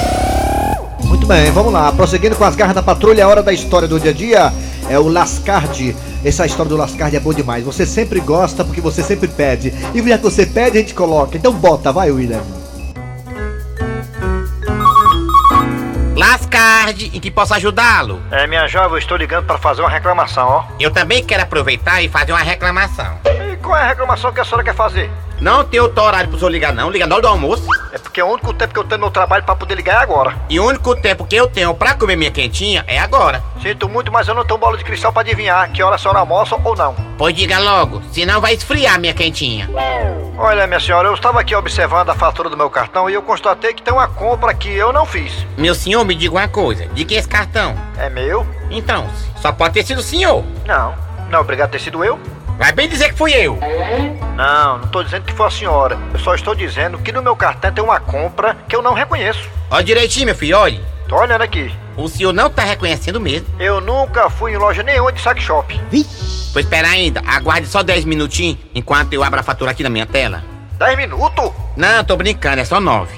Muito 1.25 1.41
bem, 1.41 1.51
vamos 1.51 1.73
lá. 1.73 1.91
Prosseguindo 1.91 2.35
com 2.35 2.43
as 2.43 2.55
garras 2.55 2.75
da 2.75 2.83
patrulha, 2.83 3.25
a 3.25 3.27
hora 3.27 3.41
da 3.41 3.51
história 3.51 3.87
do 3.87 3.99
dia 3.99 4.11
a 4.11 4.13
dia 4.13 4.53
é 4.87 4.99
o 4.99 5.07
Lascard. 5.07 5.95
Essa 6.23 6.45
história 6.45 6.69
do 6.69 6.77
Lascard 6.77 7.15
é 7.15 7.19
boa 7.19 7.33
demais. 7.33 7.63
Você 7.63 7.83
sempre 7.83 8.19
gosta 8.19 8.63
porque 8.63 8.79
você 8.79 9.01
sempre 9.01 9.27
pede. 9.27 9.73
E 9.95 10.07
já 10.07 10.19
que 10.19 10.23
você 10.23 10.45
pede, 10.45 10.77
a 10.77 10.81
gente 10.81 10.93
coloca. 10.93 11.35
Então 11.35 11.51
bota, 11.51 11.91
vai, 11.91 12.11
William. 12.11 12.43
Lascard, 16.15 17.09
em 17.11 17.19
que 17.19 17.31
posso 17.31 17.55
ajudá-lo? 17.55 18.21
É, 18.29 18.45
minha 18.45 18.67
jovem, 18.67 18.91
eu 18.91 18.97
estou 18.99 19.17
ligando 19.17 19.47
para 19.47 19.57
fazer 19.57 19.81
uma 19.81 19.89
reclamação, 19.89 20.47
ó. 20.47 20.63
Eu 20.79 20.91
também 20.91 21.23
quero 21.23 21.41
aproveitar 21.41 22.03
e 22.03 22.07
fazer 22.07 22.33
uma 22.33 22.43
reclamação. 22.43 23.17
E 23.25 23.57
qual 23.57 23.75
é 23.75 23.81
a 23.81 23.87
reclamação 23.87 24.31
que 24.31 24.41
a 24.41 24.45
senhora 24.45 24.63
quer 24.63 24.75
fazer? 24.75 25.09
Não 25.39 25.63
tem 25.63 25.79
outro 25.79 26.03
horário 26.03 26.29
pro 26.29 26.37
senhor 26.37 26.49
ligar, 26.49 26.73
não. 26.73 26.89
Liga 26.89 27.05
na 27.05 27.15
hora 27.15 27.21
do 27.21 27.27
almoço. 27.27 27.65
É 27.91 27.97
porque 27.97 28.21
o 28.21 28.27
único 28.27 28.53
tempo 28.53 28.73
que 28.73 28.79
eu 28.79 28.83
tenho 28.83 29.01
no 29.01 29.11
trabalho 29.11 29.43
para 29.43 29.55
poder 29.55 29.75
ligar 29.75 29.95
é 29.95 30.03
agora. 30.03 30.35
E 30.49 30.59
o 30.59 30.65
único 30.65 30.95
tempo 30.95 31.25
que 31.25 31.35
eu 31.35 31.47
tenho 31.47 31.73
pra 31.73 31.93
comer 31.93 32.15
minha 32.15 32.31
quentinha 32.31 32.83
é 32.87 32.99
agora. 32.99 33.43
Sinto 33.61 33.89
muito, 33.89 34.11
mas 34.11 34.27
eu 34.27 34.33
não 34.35 34.45
tenho 34.45 34.59
bola 34.59 34.77
de 34.77 34.83
cristal 34.83 35.11
para 35.11 35.21
adivinhar 35.21 35.69
que 35.71 35.83
hora 35.83 35.95
a 35.95 35.97
senhora 35.97 36.19
almoça 36.19 36.55
ou 36.63 36.75
não. 36.75 36.95
Pois 37.17 37.33
diga 37.35 37.59
logo, 37.59 38.01
senão 38.11 38.41
vai 38.41 38.53
esfriar 38.53 38.99
minha 38.99 39.13
quentinha. 39.13 39.69
Olha, 40.37 40.67
minha 40.67 40.79
senhora, 40.79 41.07
eu 41.07 41.13
estava 41.13 41.39
aqui 41.39 41.55
observando 41.55 42.09
a 42.09 42.15
fatura 42.15 42.49
do 42.49 42.57
meu 42.57 42.69
cartão 42.69 43.09
e 43.09 43.13
eu 43.13 43.21
constatei 43.21 43.73
que 43.73 43.81
tem 43.81 43.93
uma 43.93 44.07
compra 44.07 44.53
que 44.53 44.69
eu 44.69 44.91
não 44.91 45.05
fiz. 45.05 45.45
Meu 45.57 45.73
senhor, 45.73 46.03
me 46.03 46.13
diga 46.13 46.35
uma 46.35 46.47
coisa. 46.47 46.85
De 46.87 47.05
que 47.05 47.15
esse 47.15 47.27
cartão? 47.27 47.75
É 47.97 48.09
meu? 48.09 48.45
Então, 48.69 49.07
só 49.41 49.51
pode 49.51 49.73
ter 49.73 49.85
sido 49.85 49.99
o 49.99 50.03
senhor. 50.03 50.43
Não. 50.65 50.93
Não, 51.29 51.39
obrigado 51.39 51.69
por 51.69 51.77
ter 51.77 51.83
sido 51.83 52.03
eu. 52.03 52.19
Vai 52.57 52.71
bem 52.71 52.87
dizer 52.87 53.09
que 53.09 53.17
fui 53.17 53.33
eu. 53.33 53.59
Não, 54.35 54.77
não 54.77 54.85
estou 54.85 55.03
dizendo 55.03 55.25
que 55.25 55.33
foi 55.33 55.47
a 55.47 55.51
senhora. 55.51 55.97
Eu 56.13 56.19
só 56.19 56.33
estou 56.33 56.55
dizendo 56.55 56.97
que 56.97 57.11
no 57.11 57.21
meu 57.21 57.35
cartão 57.35 57.71
tem 57.71 57.83
uma 57.83 57.99
compra 57.99 58.55
que 58.67 58.75
eu 58.75 58.81
não 58.81 58.93
reconheço. 58.93 59.49
Ó 59.69 59.81
direitinho, 59.81 60.27
meu 60.27 60.35
filho, 60.35 60.57
olhe. 60.57 60.81
Tô 61.07 61.17
olhando 61.17 61.41
aqui. 61.41 61.73
O 61.97 62.07
senhor 62.07 62.33
não 62.33 62.49
tá 62.49 62.63
reconhecendo 62.63 63.19
mesmo. 63.19 63.47
Eu 63.59 63.79
nunca 63.79 64.29
fui 64.29 64.53
em 64.53 64.57
loja 64.57 64.83
nenhuma 64.83 65.11
de 65.11 65.21
saque 65.21 65.41
shop. 65.41 65.79
Pois 66.53 66.65
espera 66.65 66.87
ainda, 66.87 67.21
aguarde 67.27 67.67
só 67.67 67.83
10 67.83 68.05
minutinhos 68.05 68.57
enquanto 68.73 69.13
eu 69.13 69.23
abro 69.23 69.39
a 69.39 69.43
fatura 69.43 69.71
aqui 69.71 69.83
na 69.83 69.89
minha 69.89 70.05
tela. 70.05 70.43
10 70.77 70.97
minutos? 70.97 71.51
Não, 71.75 72.03
tô 72.03 72.15
brincando, 72.15 72.61
é 72.61 72.65
só 72.65 72.79
9. 72.79 73.15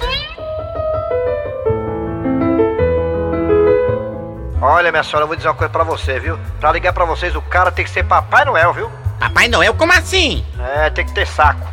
Olha, 4.59 4.91
minha 4.91 5.03
senhora, 5.03 5.23
eu 5.23 5.27
vou 5.27 5.35
dizer 5.35 5.47
uma 5.47 5.53
coisa 5.53 5.71
pra 5.71 5.83
você, 5.83 6.19
viu? 6.19 6.37
Pra 6.59 6.71
ligar 6.71 6.91
pra 6.91 7.05
vocês, 7.05 7.35
o 7.35 7.41
cara 7.41 7.71
tem 7.71 7.85
que 7.85 7.91
ser 7.91 8.03
Papai 8.03 8.43
Noel, 8.43 8.73
viu? 8.73 8.91
Papai 9.19 9.47
Noel, 9.47 9.73
como 9.73 9.91
assim? 9.93 10.45
É, 10.59 10.89
tem 10.89 11.05
que 11.05 11.13
ter 11.13 11.27
saco. 11.27 11.67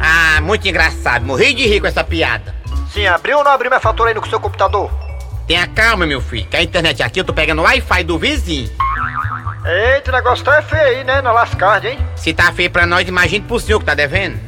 Ah, 0.00 0.40
muito 0.42 0.68
engraçado. 0.68 1.24
Morri 1.24 1.54
de 1.54 1.66
rir 1.66 1.80
com 1.80 1.86
essa 1.86 2.04
piada. 2.04 2.54
Sim, 2.92 3.06
abriu 3.06 3.38
ou 3.38 3.44
não 3.44 3.50
abriu 3.50 3.70
minha 3.70 3.80
fatura 3.80 4.10
aí 4.10 4.14
no 4.14 4.26
seu 4.26 4.38
computador? 4.38 4.90
Tenha 5.46 5.66
calma, 5.66 6.06
meu 6.06 6.20
filho, 6.20 6.46
que 6.46 6.56
a 6.56 6.62
internet 6.62 7.02
aqui 7.02 7.20
eu 7.20 7.24
tô 7.24 7.32
pegando 7.32 7.60
o 7.60 7.64
Wi-Fi 7.64 8.04
do 8.04 8.18
vizinho. 8.18 8.70
Eita, 9.64 10.10
o 10.10 10.14
negócio 10.14 10.44
tá 10.44 10.60
feio 10.62 10.82
aí, 10.82 11.04
né? 11.04 11.22
Na 11.22 11.32
Lascard, 11.32 11.86
hein? 11.86 11.98
Se 12.16 12.34
tá 12.34 12.52
feio 12.52 12.70
pra 12.70 12.86
nós, 12.86 13.08
imagine 13.08 13.44
pro 13.44 13.58
senhor 13.58 13.78
que 13.78 13.86
tá 13.86 13.94
devendo. 13.94 14.38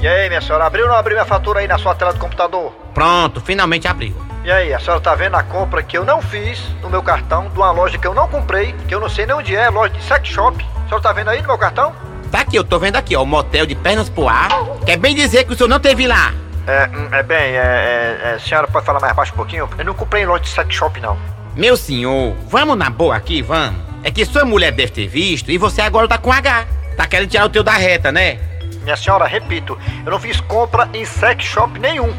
E 0.00 0.08
aí, 0.08 0.28
minha 0.28 0.40
senhora, 0.40 0.66
abriu 0.66 0.84
ou 0.84 0.90
não 0.90 0.96
abriu 0.96 1.16
minha 1.16 1.26
fatura 1.26 1.60
aí 1.60 1.66
na 1.66 1.78
sua 1.78 1.94
tela 1.94 2.12
do 2.12 2.18
computador? 2.18 2.72
Pronto, 2.94 3.40
finalmente 3.40 3.88
abriu. 3.88 4.14
E 4.44 4.50
aí, 4.50 4.74
a 4.74 4.80
senhora 4.80 5.00
tá 5.00 5.14
vendo 5.14 5.36
a 5.36 5.42
compra 5.44 5.84
que 5.84 5.96
eu 5.96 6.04
não 6.04 6.20
fiz 6.20 6.60
no 6.82 6.90
meu 6.90 7.00
cartão, 7.00 7.48
de 7.48 7.56
uma 7.56 7.70
loja 7.70 7.96
que 7.96 8.06
eu 8.06 8.12
não 8.12 8.26
comprei, 8.26 8.74
que 8.88 8.94
eu 8.94 8.98
não 8.98 9.08
sei 9.08 9.24
nem 9.24 9.36
onde 9.36 9.54
é, 9.54 9.70
loja 9.70 9.94
de 9.94 10.02
sex 10.02 10.28
shop. 10.28 10.66
A 10.84 10.88
senhora 10.88 11.00
tá 11.00 11.12
vendo 11.12 11.30
aí 11.30 11.40
no 11.40 11.46
meu 11.46 11.56
cartão? 11.56 11.94
Tá 12.28 12.40
aqui, 12.40 12.56
eu 12.56 12.64
tô 12.64 12.76
vendo 12.76 12.96
aqui, 12.96 13.14
ó, 13.14 13.22
o 13.22 13.26
motel 13.26 13.66
de 13.66 13.76
pernas 13.76 14.08
pro 14.08 14.28
ar. 14.28 14.48
Quer 14.84 14.96
bem 14.96 15.14
dizer 15.14 15.44
que 15.44 15.52
o 15.52 15.56
senhor 15.56 15.68
não 15.68 15.78
teve 15.78 16.08
lá. 16.08 16.34
É, 16.66 16.88
hum, 16.92 17.08
é 17.12 17.22
bem, 17.22 17.36
é, 17.36 18.18
é, 18.24 18.34
é, 18.34 18.38
senhora 18.40 18.66
pode 18.66 18.84
falar 18.84 18.98
mais 18.98 19.14
baixo 19.14 19.32
um 19.32 19.36
pouquinho? 19.36 19.68
Eu 19.78 19.84
não 19.84 19.94
comprei 19.94 20.24
em 20.24 20.26
loja 20.26 20.42
de 20.42 20.48
sex 20.48 20.74
shop, 20.74 21.00
não. 21.00 21.16
Meu 21.54 21.76
senhor, 21.76 22.34
vamos 22.48 22.76
na 22.76 22.90
boa 22.90 23.14
aqui, 23.14 23.42
vamos. 23.42 23.80
É 24.02 24.10
que 24.10 24.24
sua 24.24 24.44
mulher 24.44 24.72
deve 24.72 24.90
ter 24.90 25.06
visto 25.06 25.52
e 25.52 25.58
você 25.58 25.80
agora 25.82 26.08
tá 26.08 26.18
com 26.18 26.32
H. 26.32 26.66
Tá 26.96 27.06
querendo 27.06 27.30
tirar 27.30 27.44
o 27.44 27.48
teu 27.48 27.62
da 27.62 27.72
reta, 27.72 28.10
né? 28.10 28.40
Minha 28.82 28.96
senhora, 28.96 29.24
repito, 29.24 29.78
eu 30.04 30.10
não 30.10 30.18
fiz 30.18 30.40
compra 30.40 30.88
em 30.92 31.04
sex 31.04 31.44
shop 31.44 31.78
nenhum. 31.78 32.12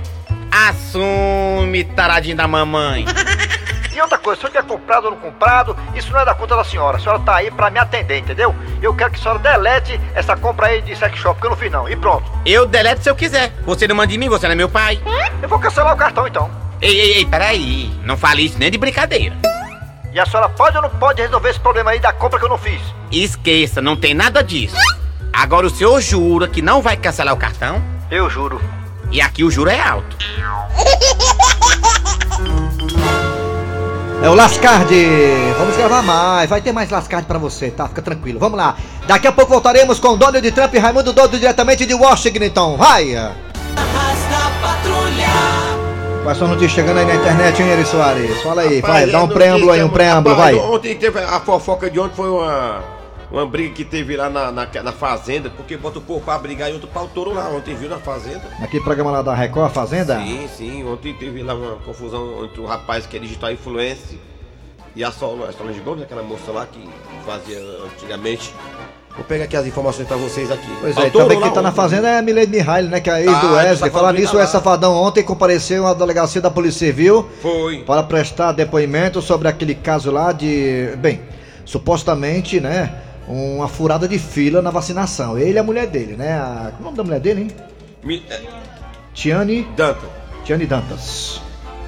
Assume, 0.69 1.83
taradinho 1.83 2.37
da 2.37 2.47
mamãe. 2.47 3.05
E 3.93 4.01
outra 4.01 4.17
coisa, 4.17 4.39
se 4.39 4.47
eu 4.47 4.49
tiver 4.49 4.63
comprado 4.63 5.05
ou 5.05 5.11
não 5.11 5.17
comprado, 5.17 5.77
isso 5.93 6.11
não 6.11 6.21
é 6.21 6.25
da 6.25 6.33
conta 6.33 6.55
da 6.55 6.63
senhora. 6.63 6.97
A 6.97 6.99
senhora 6.99 7.19
tá 7.19 7.35
aí 7.35 7.51
pra 7.51 7.69
me 7.69 7.79
atender, 7.79 8.19
entendeu? 8.19 8.55
Eu 8.81 8.95
quero 8.95 9.11
que 9.11 9.19
a 9.19 9.21
senhora 9.21 9.39
delete 9.39 9.99
essa 10.15 10.35
compra 10.35 10.67
aí 10.67 10.81
de 10.81 10.95
sex 10.95 11.19
shop, 11.19 11.39
que 11.39 11.45
eu 11.45 11.51
não 11.51 11.57
fiz 11.57 11.71
não. 11.71 11.87
E 11.89 11.95
pronto. 11.95 12.23
Eu 12.45 12.65
deleto 12.65 13.03
se 13.03 13.09
eu 13.09 13.15
quiser. 13.15 13.51
Você 13.65 13.87
não 13.87 13.95
manda 13.95 14.13
em 14.13 14.17
mim, 14.17 14.29
você 14.29 14.47
não 14.47 14.53
é 14.53 14.55
meu 14.55 14.69
pai. 14.69 14.99
Eu 15.41 15.49
vou 15.49 15.59
cancelar 15.59 15.93
o 15.93 15.97
cartão 15.97 16.25
então. 16.25 16.49
Ei, 16.81 16.97
ei, 16.97 17.13
ei, 17.17 17.25
peraí. 17.25 17.91
Não 18.03 18.17
fale 18.17 18.45
isso 18.45 18.57
nem 18.57 18.71
de 18.71 18.77
brincadeira. 18.77 19.35
E 20.13 20.19
a 20.19 20.25
senhora 20.25 20.47
pode 20.47 20.77
ou 20.77 20.83
não 20.83 20.89
pode 20.89 21.21
resolver 21.21 21.49
esse 21.49 21.59
problema 21.59 21.91
aí 21.91 21.99
da 21.99 22.13
compra 22.13 22.39
que 22.39 22.45
eu 22.45 22.49
não 22.49 22.57
fiz? 22.57 22.81
Esqueça, 23.11 23.81
não 23.81 23.97
tem 23.97 24.13
nada 24.13 24.41
disso. 24.41 24.77
Agora 25.31 25.67
o 25.67 25.69
senhor 25.69 25.99
jura 25.99 26.47
que 26.47 26.61
não 26.61 26.81
vai 26.81 26.95
cancelar 26.95 27.33
o 27.33 27.37
cartão? 27.37 27.81
Eu 28.09 28.29
juro. 28.29 28.61
E 29.13 29.21
aqui 29.21 29.43
o 29.43 29.51
juro 29.51 29.69
é 29.69 29.79
alto. 29.79 30.17
É 34.23 34.27
o 34.27 34.33
Lascard. 34.33 34.91
Vamos 35.59 35.77
gravar 35.77 36.01
mais. 36.01 36.49
Vai 36.49 36.61
ter 36.61 36.71
mais 36.71 36.89
Lascard 36.89 37.27
pra 37.27 37.37
você, 37.37 37.69
tá? 37.69 37.87
Fica 37.87 38.01
tranquilo. 38.01 38.39
Vamos 38.39 38.57
lá. 38.57 38.75
Daqui 39.05 39.27
a 39.27 39.31
pouco 39.31 39.51
voltaremos 39.51 39.99
com 39.99 40.17
Donald 40.17 40.51
Trump 40.51 40.73
e 40.73 40.79
Raimundo 40.79 41.13
Dodo 41.13 41.37
diretamente 41.37 41.85
de 41.85 41.93
Washington. 41.93 42.75
Vai! 42.75 43.13
Quais 46.23 46.37
são 46.39 46.47
notícias 46.47 46.71
chegando 46.71 46.97
aí 46.97 47.05
na 47.05 47.15
internet, 47.15 47.61
hein, 47.61 47.69
Eri 47.69 47.85
Soares? 47.85 48.41
Fala 48.41 48.63
aí, 48.63 48.81
vai, 48.81 49.05
dá 49.11 49.21
um 49.21 49.27
preâmbulo 49.27 49.71
aí, 49.73 49.83
um 49.83 49.89
preâmbulo, 49.89 50.35
vai. 50.35 50.55
Ontem 50.55 50.95
teve 50.95 51.19
a 51.19 51.39
fofoca 51.41 51.87
de 51.87 51.99
ontem 51.99 52.15
foi 52.15 52.29
uma, 52.29 52.81
uma 53.33 53.45
briga 53.47 53.73
que 53.73 53.83
teve 53.83 54.15
lá 54.15 54.29
na, 54.29 54.51
na, 54.51 54.67
na 54.83 54.91
fazenda, 54.91 55.49
porque 55.49 55.75
bota 55.75 55.97
o 55.97 56.01
povo 56.01 56.21
pra 56.23 56.37
brigar 56.37 56.69
e 56.69 56.73
outro 56.73 56.87
pau 56.87 57.07
touro 57.07 57.33
lá. 57.33 57.49
Ontem 57.49 57.75
viu 57.75 57.89
na 57.89 57.97
fazenda. 57.97 58.43
Aquele 58.61 58.83
programa 58.83 59.09
lá 59.11 59.21
da 59.21 59.33
Record, 59.33 59.65
a 59.65 59.69
Fazenda? 59.69 60.19
Sim, 60.19 60.47
sim. 60.55 60.83
Ontem 60.85 61.13
teve 61.15 61.41
lá 61.43 61.55
uma 61.55 61.75
confusão 61.77 62.45
entre 62.45 62.61
o 62.61 62.65
rapaz 62.65 63.05
que 63.07 63.17
é 63.17 63.19
digital 63.19 63.51
influencer 63.51 64.17
e 64.95 65.03
a 65.03 65.11
Sol- 65.11 65.43
a 65.43 65.51
Solange 65.51 65.79
Gomes, 65.79 66.03
aquela 66.03 66.21
moça 66.21 66.51
lá 66.51 66.65
que 66.71 66.87
fazia 67.25 67.59
antigamente. 67.85 68.53
Vou 69.15 69.23
pegar 69.25 69.43
aqui 69.45 69.55
as 69.55 69.65
informações 69.67 70.07
pra 70.07 70.17
vocês 70.17 70.49
aqui. 70.51 70.67
Pois 70.81 70.97
é, 70.97 71.09
também 71.11 71.39
quem 71.39 71.51
tá 71.51 71.61
na 71.61 71.71
fazenda 71.71 72.07
é 72.09 72.17
a 72.17 72.21
Milene 72.23 72.47
Mihaly, 72.57 72.87
né? 72.87 72.99
Que 72.99 73.09
é 73.11 73.13
a 73.13 73.21
ex 73.21 73.29
Ah, 73.31 73.39
do 73.41 73.47
do 73.47 73.53
Wesley. 73.53 73.75
Safadão 73.77 73.91
Falar 73.99 74.13
nisso, 74.13 74.33
o 74.33 74.37
lá. 74.37 74.41
ex-safadão 74.43 74.93
ontem 74.95 75.23
compareceu 75.23 75.85
à 75.85 75.93
delegacia 75.93 76.41
da 76.41 76.49
Polícia 76.49 76.87
Civil. 76.87 77.27
Foi. 77.41 77.83
Para 77.83 78.01
prestar 78.03 78.53
depoimento 78.53 79.21
sobre 79.21 79.47
aquele 79.47 79.75
caso 79.75 80.09
lá 80.11 80.31
de. 80.31 80.95
Bem, 80.97 81.21
supostamente, 81.63 82.59
né? 82.59 82.91
Uma 83.27 83.67
furada 83.67 84.07
de 84.07 84.19
fila 84.19 84.61
na 84.61 84.69
vacinação. 84.71 85.37
Ele 85.37 85.53
e 85.53 85.57
a 85.59 85.63
mulher 85.63 85.87
dele, 85.87 86.15
né? 86.15 86.33
A, 86.33 86.71
como 86.77 86.89
é 86.89 86.91
o 86.91 86.95
nome 86.95 86.97
da 86.97 87.03
mulher 87.03 87.19
dele, 87.19 87.41
hein? 87.41 87.51
Mi- 88.03 88.23
é, 88.29 88.41
Tiane. 89.13 89.67
Dantas. 89.75 90.09
Tiane 90.43 90.65
Dantas. 90.65 91.41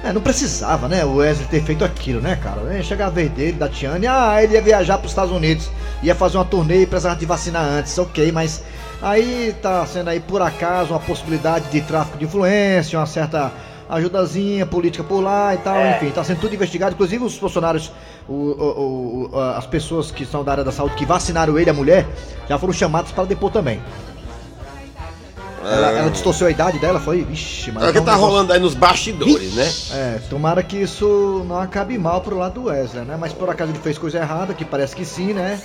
É, 0.04 0.12
não 0.12 0.20
precisava, 0.20 0.88
né? 0.88 1.04
O 1.04 1.16
Wesley 1.16 1.48
ter 1.48 1.62
feito 1.62 1.84
aquilo, 1.84 2.20
né, 2.20 2.36
cara? 2.36 2.60
É, 2.74 2.82
Chega 2.82 3.06
a 3.06 3.10
vez 3.10 3.30
dele, 3.30 3.52
da 3.52 3.68
Tiane, 3.68 4.06
ah, 4.06 4.42
ele 4.42 4.54
ia 4.54 4.62
viajar 4.62 4.98
para 4.98 5.06
os 5.06 5.10
Estados 5.12 5.32
Unidos, 5.32 5.68
ia 6.02 6.14
fazer 6.14 6.38
uma 6.38 6.44
turnê 6.44 6.82
e 6.82 6.86
precisava 6.86 7.16
de 7.18 7.26
vacinar 7.26 7.64
antes, 7.64 7.98
ok, 7.98 8.30
mas 8.30 8.62
aí 9.02 9.54
tá 9.60 9.84
sendo 9.86 10.08
aí 10.08 10.20
por 10.20 10.40
acaso 10.42 10.90
uma 10.92 11.00
possibilidade 11.00 11.68
de 11.70 11.80
tráfico 11.80 12.18
de 12.18 12.24
influência, 12.24 12.98
uma 12.98 13.06
certa 13.06 13.50
ajudazinha 13.88 14.66
política 14.66 15.04
por 15.04 15.20
lá 15.20 15.54
e 15.54 15.58
tal, 15.58 15.76
enfim, 15.86 16.10
tá 16.10 16.24
sendo 16.24 16.40
tudo 16.40 16.54
investigado, 16.54 16.94
inclusive 16.94 17.22
os 17.24 17.36
funcionários, 17.36 17.92
o- 18.28 18.32
o- 18.32 19.30
o- 19.32 19.40
as 19.40 19.66
pessoas 19.66 20.10
que 20.10 20.24
são 20.26 20.42
da 20.42 20.52
área 20.52 20.64
da 20.64 20.72
saúde 20.72 20.96
que 20.96 21.06
vacinaram 21.06 21.58
ele, 21.58 21.70
a 21.70 21.74
mulher, 21.74 22.06
já 22.48 22.58
foram 22.58 22.72
chamados 22.72 23.12
para 23.12 23.24
depor 23.24 23.50
também. 23.50 23.80
Ela, 25.64 25.90
ela 25.90 26.10
distorceu 26.10 26.46
a 26.46 26.50
idade 26.50 26.78
dela, 26.78 27.00
foi? 27.00 27.24
Vixe, 27.24 27.72
mas. 27.72 27.82
É 27.84 27.88
o 27.88 27.92
que 27.92 27.98
é 27.98 28.00
tá 28.00 28.12
negócio- 28.12 28.26
rolando 28.32 28.52
aí 28.52 28.60
nos 28.60 28.74
bastidores, 28.74 29.54
né? 29.54 29.68
É, 29.92 30.20
tomara 30.30 30.62
que 30.62 30.76
isso 30.76 31.44
não 31.48 31.58
acabe 31.60 31.98
mal 31.98 32.20
pro 32.20 32.38
lado 32.38 32.60
do 32.60 32.64
Wesley, 32.68 33.04
né? 33.04 33.16
Mas 33.18 33.32
por 33.32 33.50
acaso 33.50 33.72
ele 33.72 33.78
fez 33.80 33.98
coisa 33.98 34.18
errada, 34.18 34.54
que 34.54 34.64
parece 34.64 34.94
que 34.94 35.04
sim, 35.04 35.32
né? 35.32 35.60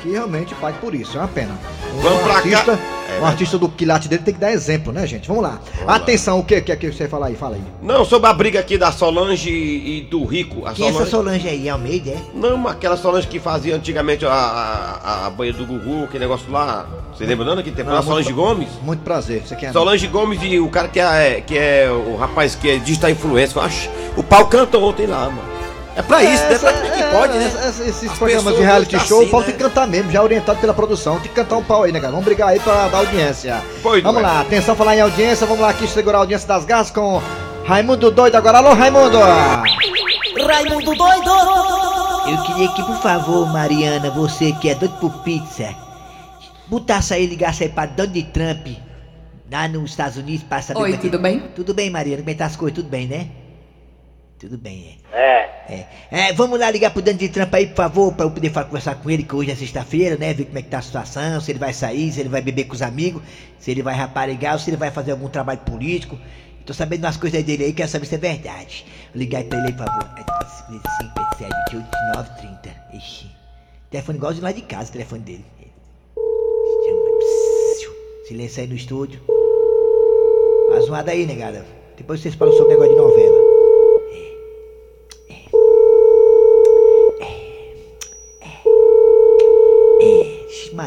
Que 0.00 0.10
realmente 0.12 0.54
pague 0.54 0.78
por 0.78 0.94
isso, 0.94 1.18
é 1.18 1.20
uma 1.20 1.28
pena. 1.28 1.52
Um 1.94 2.00
Vamos 2.00 2.22
pra 2.22 2.40
cá. 2.40 2.78
É, 3.16 3.20
um 3.20 3.26
artista 3.26 3.58
do 3.58 3.68
quilate 3.68 4.08
dele 4.08 4.22
tem 4.22 4.34
que 4.34 4.40
dar 4.40 4.52
exemplo, 4.52 4.92
né, 4.92 5.06
gente? 5.06 5.28
Vamos 5.28 5.42
lá. 5.42 5.60
Atenção, 5.86 6.38
o 6.40 6.44
que 6.44 6.60
que 6.60 6.72
é 6.72 6.76
que 6.76 6.90
você 6.92 7.08
fala 7.08 7.26
aí? 7.26 7.34
Fala 7.34 7.56
aí. 7.56 7.62
Não, 7.82 8.04
sobre 8.04 8.28
a 8.28 8.32
briga 8.32 8.60
aqui 8.60 8.78
da 8.78 8.90
Solange 8.92 9.50
e 9.50 10.06
do 10.10 10.24
Rico. 10.24 10.66
A 10.66 10.72
Quem 10.72 10.86
é 10.86 10.90
essa 10.90 11.06
Solange 11.06 11.48
aí? 11.48 11.68
Almeida, 11.68 12.10
é? 12.10 12.18
Não, 12.34 12.66
aquela 12.68 12.96
Solange 12.96 13.26
que 13.26 13.38
fazia 13.38 13.74
antigamente 13.76 14.24
a, 14.24 14.30
a, 14.32 15.26
a 15.26 15.30
banha 15.30 15.52
do 15.52 15.64
Gugu, 15.66 16.04
aquele 16.04 16.20
negócio 16.24 16.50
lá. 16.50 16.86
Você 17.14 17.26
lembra 17.26 17.44
não? 17.44 17.62
Que 17.62 17.70
tem 17.70 17.84
Não, 17.84 17.92
a 17.92 17.96
muito 17.96 18.06
Solange 18.08 18.32
pra- 18.32 18.36
Gomes? 18.36 18.68
Muito 18.82 19.00
prazer, 19.00 19.42
você 19.46 19.54
quer 19.54 19.72
Solange 19.72 20.06
Gomes 20.06 20.38
e 20.42 20.58
o 20.58 20.68
cara 20.68 20.88
que 20.88 20.98
é, 20.98 21.40
que 21.40 21.56
é 21.58 21.90
o 21.90 22.16
rapaz 22.16 22.54
que 22.54 22.70
é 22.70 22.76
digital 22.78 23.10
influencer. 23.10 23.62
Acho, 23.62 23.88
o 24.16 24.22
pau 24.22 24.46
cantou 24.46 24.82
ontem 24.84 25.06
lá, 25.06 25.26
mano. 25.28 25.51
É 25.94 26.00
pra 26.02 26.22
isso, 26.24 26.42
né? 26.44 26.58
Pra 26.58 26.72
que 26.72 27.02
pode, 27.12 27.38
né? 27.38 27.44
Essa- 27.46 27.84
Esses 27.84 28.10
As 28.10 28.18
programas 28.18 28.54
de 28.56 28.62
reality 28.62 28.96
tá 28.96 29.04
show, 29.04 29.18
assim, 29.20 29.28
o 29.28 29.30
pau 29.30 29.40
né? 29.40 29.46
tem 29.46 29.56
que 29.56 29.62
cantar 29.62 29.86
mesmo, 29.86 30.10
já 30.10 30.22
orientado 30.22 30.58
pela 30.58 30.72
produção. 30.72 31.14
Tem 31.20 31.28
que 31.28 31.34
cantar 31.34 31.56
um 31.58 31.62
pau 31.64 31.82
aí, 31.82 31.92
né, 31.92 32.00
cara? 32.00 32.10
Vamos 32.12 32.24
brigar 32.24 32.48
aí 32.48 32.58
pra 32.60 32.88
dar 32.88 32.98
audiência. 32.98 33.62
Pois 33.82 34.02
vamos 34.02 34.20
é. 34.22 34.24
lá, 34.26 34.40
atenção, 34.40 34.74
falar 34.74 34.96
em 34.96 35.00
audiência, 35.02 35.46
vamos 35.46 35.60
lá 35.62 35.68
aqui 35.70 35.86
segurar 35.86 36.18
a 36.18 36.20
audiência 36.22 36.48
das 36.48 36.64
garras 36.64 36.90
com 36.90 37.20
Raimundo 37.66 38.10
Doido 38.10 38.36
agora. 38.36 38.58
Alô, 38.58 38.72
Raimundo! 38.72 39.18
Raimundo 40.46 40.94
doido! 40.94 41.30
Eu 42.30 42.42
queria 42.44 42.68
que, 42.68 42.82
por 42.84 42.96
favor, 43.02 43.52
Mariana, 43.52 44.10
você 44.10 44.52
que 44.52 44.70
é 44.70 44.74
doido 44.74 44.94
por 44.98 45.12
pizza, 45.22 45.74
botasse 46.68 47.12
aí, 47.12 47.26
ligasse 47.26 47.64
aí 47.64 47.68
pra 47.68 47.84
Donald 47.86 48.22
Trump, 48.32 48.66
lá 49.50 49.68
nos 49.68 49.90
Estados 49.90 50.16
Unidos, 50.16 50.44
pra 50.48 50.62
saber... 50.62 50.80
Oi, 50.80 50.90
é 50.94 50.96
que- 50.96 51.02
tudo 51.10 51.18
bem? 51.18 51.40
Tudo 51.54 51.74
bem, 51.74 51.90
Mariana, 51.90 52.18
como 52.22 52.30
é 52.30 52.32
que 52.32 52.38
tá 52.38 52.46
as 52.46 52.56
coisas? 52.56 52.76
Tudo 52.76 52.88
bem, 52.88 53.06
né? 53.06 53.26
Tudo 54.42 54.58
bem, 54.58 54.98
é. 55.12 55.16
É. 55.16 55.50
É. 55.68 55.86
É, 56.10 56.32
vamos 56.32 56.58
lá 56.58 56.68
ligar 56.68 56.90
pro 56.90 57.00
Donald 57.00 57.28
Trump 57.28 57.54
aí, 57.54 57.68
por 57.68 57.76
favor, 57.76 58.12
pra 58.12 58.26
eu 58.26 58.30
poder 58.32 58.50
falar, 58.50 58.66
conversar 58.66 58.96
com 58.96 59.08
ele, 59.08 59.22
que 59.22 59.36
hoje 59.36 59.52
é 59.52 59.54
sexta-feira, 59.54 60.16
né? 60.16 60.34
Ver 60.34 60.46
como 60.46 60.58
é 60.58 60.62
que 60.62 60.68
tá 60.68 60.78
a 60.78 60.82
situação, 60.82 61.40
se 61.40 61.52
ele 61.52 61.60
vai 61.60 61.72
sair, 61.72 62.10
se 62.10 62.18
ele 62.18 62.28
vai 62.28 62.42
beber 62.42 62.64
com 62.64 62.74
os 62.74 62.82
amigos, 62.82 63.22
se 63.60 63.70
ele 63.70 63.84
vai 63.84 63.94
raparigar 63.94 64.54
ou 64.54 64.58
se 64.58 64.68
ele 64.68 64.76
vai 64.76 64.90
fazer 64.90 65.12
algum 65.12 65.28
trabalho 65.28 65.60
político. 65.60 66.18
Tô 66.66 66.74
sabendo 66.74 67.04
umas 67.04 67.16
coisas 67.16 67.40
dele 67.44 67.66
aí, 67.66 67.72
quero 67.72 67.88
saber 67.88 68.04
se 68.06 68.16
é 68.16 68.18
verdade. 68.18 68.84
Vou 69.14 69.20
ligar 69.20 69.38
aí 69.38 69.44
pra 69.44 69.58
ele 69.58 69.68
aí, 69.68 69.72
por 69.74 69.86
favor. 69.86 70.10
É 70.16 70.46
55, 70.66 71.12
27, 71.38 71.54
28, 71.70 71.90
19, 72.16 72.30
30. 72.40 72.96
Ixi. 72.96 73.30
Telefone 73.92 74.18
igualzinho 74.18 74.44
lá 74.44 74.50
de 74.50 74.62
casa, 74.62 74.88
o 74.88 74.92
telefone 74.92 75.22
dele. 75.22 75.44
Silêncio 78.26 78.60
aí 78.60 78.66
no 78.66 78.74
estúdio. 78.74 79.20
Faz 80.68 80.86
zoada 80.86 81.12
aí, 81.12 81.26
negada. 81.26 81.64
Depois 81.96 82.20
vocês 82.20 82.34
falam 82.34 82.52
sobre 82.56 82.74
o 82.74 82.80
negócio 82.80 82.92
de 82.92 83.00
novela. 83.00 83.41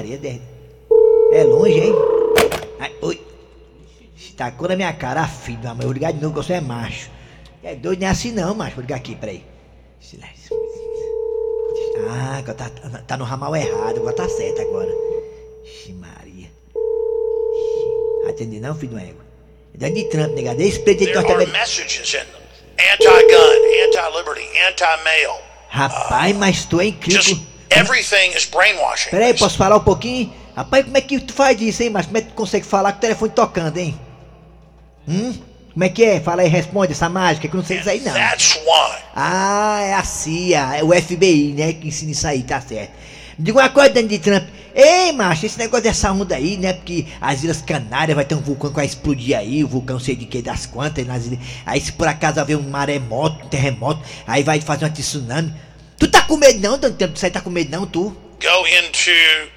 Maria, 0.06 0.18
de- 0.20 0.42
é 1.32 1.44
longe, 1.44 1.80
hein? 1.80 1.94
Ai, 2.80 2.94
oi. 3.02 3.20
Ixi, 4.16 4.34
Tacou 4.34 4.68
na 4.70 4.76
minha 4.76 4.94
cara, 4.94 5.22
ah, 5.24 5.28
filho 5.28 5.58
da 5.58 5.70
mãe. 5.74 5.82
Eu 5.82 5.88
vou 5.88 5.94
ligar 5.94 6.14
de 6.14 6.22
novo, 6.22 6.40
que 6.40 6.46
você 6.46 6.54
é 6.54 6.62
macho. 6.62 7.10
É 7.64 7.74
doido, 7.74 8.02
não 8.02 8.08
é 8.08 8.12
assim 8.12 8.32
não, 8.32 8.54
macho. 8.54 8.76
Vou 8.76 8.82
ligar 8.84 8.98
aqui, 8.98 9.16
peraí. 9.16 9.44
Silêncio. 10.00 10.56
Ah, 12.08 12.38
agora 12.38 12.54
tá, 12.54 12.70
tá- 13.08 13.18
no 13.18 13.24
ramal 13.26 13.56
errado, 13.56 13.98
agora 13.98 14.14
tá 14.16 14.30
certo 14.30 14.62
agora. 14.62 14.92
Ixi, 15.64 15.94
Maria. 15.94 16.52
Ixi, 16.76 18.30
Atender 18.30 18.60
não, 18.60 18.76
filho 18.76 18.92
do 18.94 19.00
ego. 19.00 19.22
É 19.82 19.90
de 19.90 20.04
Trump, 20.06 20.34
negado. 20.34 20.62
Esse 20.62 20.80
presidente 20.80 21.14
There 21.14 21.18
are 21.20 21.28
norte-americano. 21.28 21.60
messages 21.60 22.14
in 22.14 22.18
them 22.20 22.46
anti-gun, 22.94 23.88
anti-liberty, 23.88 24.48
anti-male. 24.70 25.42
Rapaz, 25.70 26.36
mas 26.38 26.66
tu 26.66 26.80
é 26.80 26.86
incrível. 26.86 27.38
Everything 27.70 28.36
is 28.36 28.46
brainwashing. 28.46 29.10
Peraí, 29.10 29.34
posso 29.34 29.58
falar 29.58 29.78
um 29.78 29.84
pouquinho? 29.84 30.34
Rapaz, 30.56 30.86
como 30.86 30.98
é 30.98 31.02
que 31.02 31.20
tu 31.20 31.34
faz 31.34 31.60
isso, 31.60 31.84
hein, 31.84 31.90
mas 31.90 32.06
como 32.06 32.18
é 32.18 32.22
que 32.22 32.30
tu 32.30 32.34
consegue 32.34 32.66
falar 32.66 32.94
com 32.94 33.00
o 33.00 33.02
telefone 33.02 33.32
tocando, 33.32 33.78
hein? 33.78 34.00
Hum? 35.08 35.34
Como 35.74 35.84
é 35.84 35.90
que 35.90 36.04
é? 36.06 36.20
Fala 36.22 36.42
aí, 36.42 36.48
responde 36.48 36.94
essa 36.94 37.10
mágica 37.10 37.50
que 37.50 37.54
eu 37.54 37.60
não 37.60 37.66
sei 37.66 37.80
isso 37.80 37.90
aí 37.90 38.00
não. 38.00 38.14
That's. 38.14 38.60
Ah, 39.14 39.82
é 39.82 39.94
a 39.94 40.04
CIA, 40.04 40.78
é 40.78 40.84
o 40.84 40.94
FBI, 40.94 41.54
né, 41.58 41.74
que 41.74 41.90
ensina 41.90 42.12
isso 42.12 42.26
aí, 42.26 42.44
tá 42.44 42.62
certo. 42.62 42.94
Me 43.38 43.44
diga 43.44 43.60
uma 43.60 43.70
coisa, 43.70 43.90
Donald 43.90 44.20
Trump. 44.20 44.48
Ei, 44.74 45.12
macho, 45.12 45.46
esse 45.46 45.58
negócio 45.58 45.84
dessa 45.84 46.12
onda 46.12 46.36
aí, 46.36 46.58
né? 46.58 46.74
Porque 46.74 47.06
as 47.20 47.44
Ilhas 47.44 47.62
Canárias 47.62 48.16
vai 48.16 48.26
ter 48.26 48.36
um 48.36 48.42
vulcão 48.42 48.70
que 48.70 48.76
vai 48.76 48.86
explodir 48.86 49.38
aí, 49.38 49.64
o 49.64 49.68
vulcão 49.68 50.00
sei 50.00 50.16
de 50.16 50.26
que 50.26 50.42
das 50.42 50.66
quantas, 50.66 51.06
nas 51.06 51.26
ilhas. 51.26 51.40
Aí 51.66 51.80
se 51.80 51.92
por 51.92 52.08
acaso 52.08 52.40
haver 52.40 52.58
um 52.58 52.70
maremoto, 52.70 53.46
um 53.46 53.50
terremoto, 53.50 54.02
aí 54.26 54.44
vai 54.44 54.60
fazer 54.62 54.86
uma 54.86 54.92
tsunami. 54.92 55.54
Tu 55.98 56.08
tá 56.08 56.22
com 56.24 56.38
medo 56.38 56.60
não, 56.60 56.78
Donald 56.78 56.98
Trump? 56.98 57.16
Você 57.16 57.30
tá 57.30 57.42
com 57.42 57.50
medo 57.50 57.72
não, 57.72 57.86
tu? 57.86 58.16
Go 58.42 58.68
into 58.68 59.12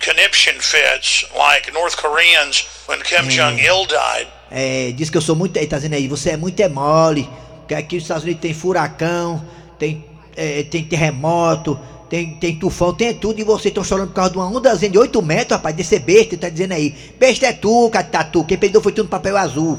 conniption 0.04 0.54
fits 0.60 1.26
like 1.36 1.70
North 1.72 1.96
Koreans 1.96 2.66
when 2.88 3.00
Kim 3.00 3.28
Jong 3.28 3.60
il 3.60 3.86
died. 3.86 4.28
É, 4.50 4.92
diz 4.92 5.10
que 5.10 5.16
eu 5.16 5.20
sou 5.20 5.34
muito. 5.36 5.56
Ele 5.56 5.66
tá 5.66 5.76
dizendo 5.76 5.94
aí, 5.94 6.06
você 6.08 6.30
é 6.30 6.36
muito 6.36 6.60
é 6.60 6.68
mole. 6.68 7.28
Que 7.66 7.74
aqui 7.74 7.96
nos 7.96 8.04
Estados 8.04 8.22
Unidos 8.24 8.40
tem 8.40 8.54
furacão, 8.54 9.44
tem, 9.78 10.04
é, 10.34 10.62
tem 10.62 10.84
terremoto, 10.84 11.78
tem, 12.08 12.34
tem 12.36 12.56
tufão, 12.58 12.94
tem 12.94 13.12
tudo. 13.12 13.40
E 13.40 13.44
vocês 13.44 13.66
estão 13.66 13.84
chorando 13.84 14.08
por 14.08 14.14
causa 14.14 14.30
de 14.30 14.38
uma 14.38 14.46
ondazinha 14.46 14.90
de 14.90 14.98
8 14.98 15.20
metros, 15.20 15.56
rapaz, 15.56 15.74
desse 15.76 15.98
besta, 15.98 16.34
ele 16.34 16.40
tá 16.40 16.48
dizendo 16.48 16.72
aí. 16.72 16.94
Besta 17.18 17.46
é 17.46 17.52
tu, 17.52 17.90
Catatu. 17.90 18.44
Quem 18.44 18.56
perdeu 18.56 18.80
foi 18.80 18.92
tudo 18.92 19.04
no 19.04 19.10
papel 19.10 19.36
azul. 19.36 19.78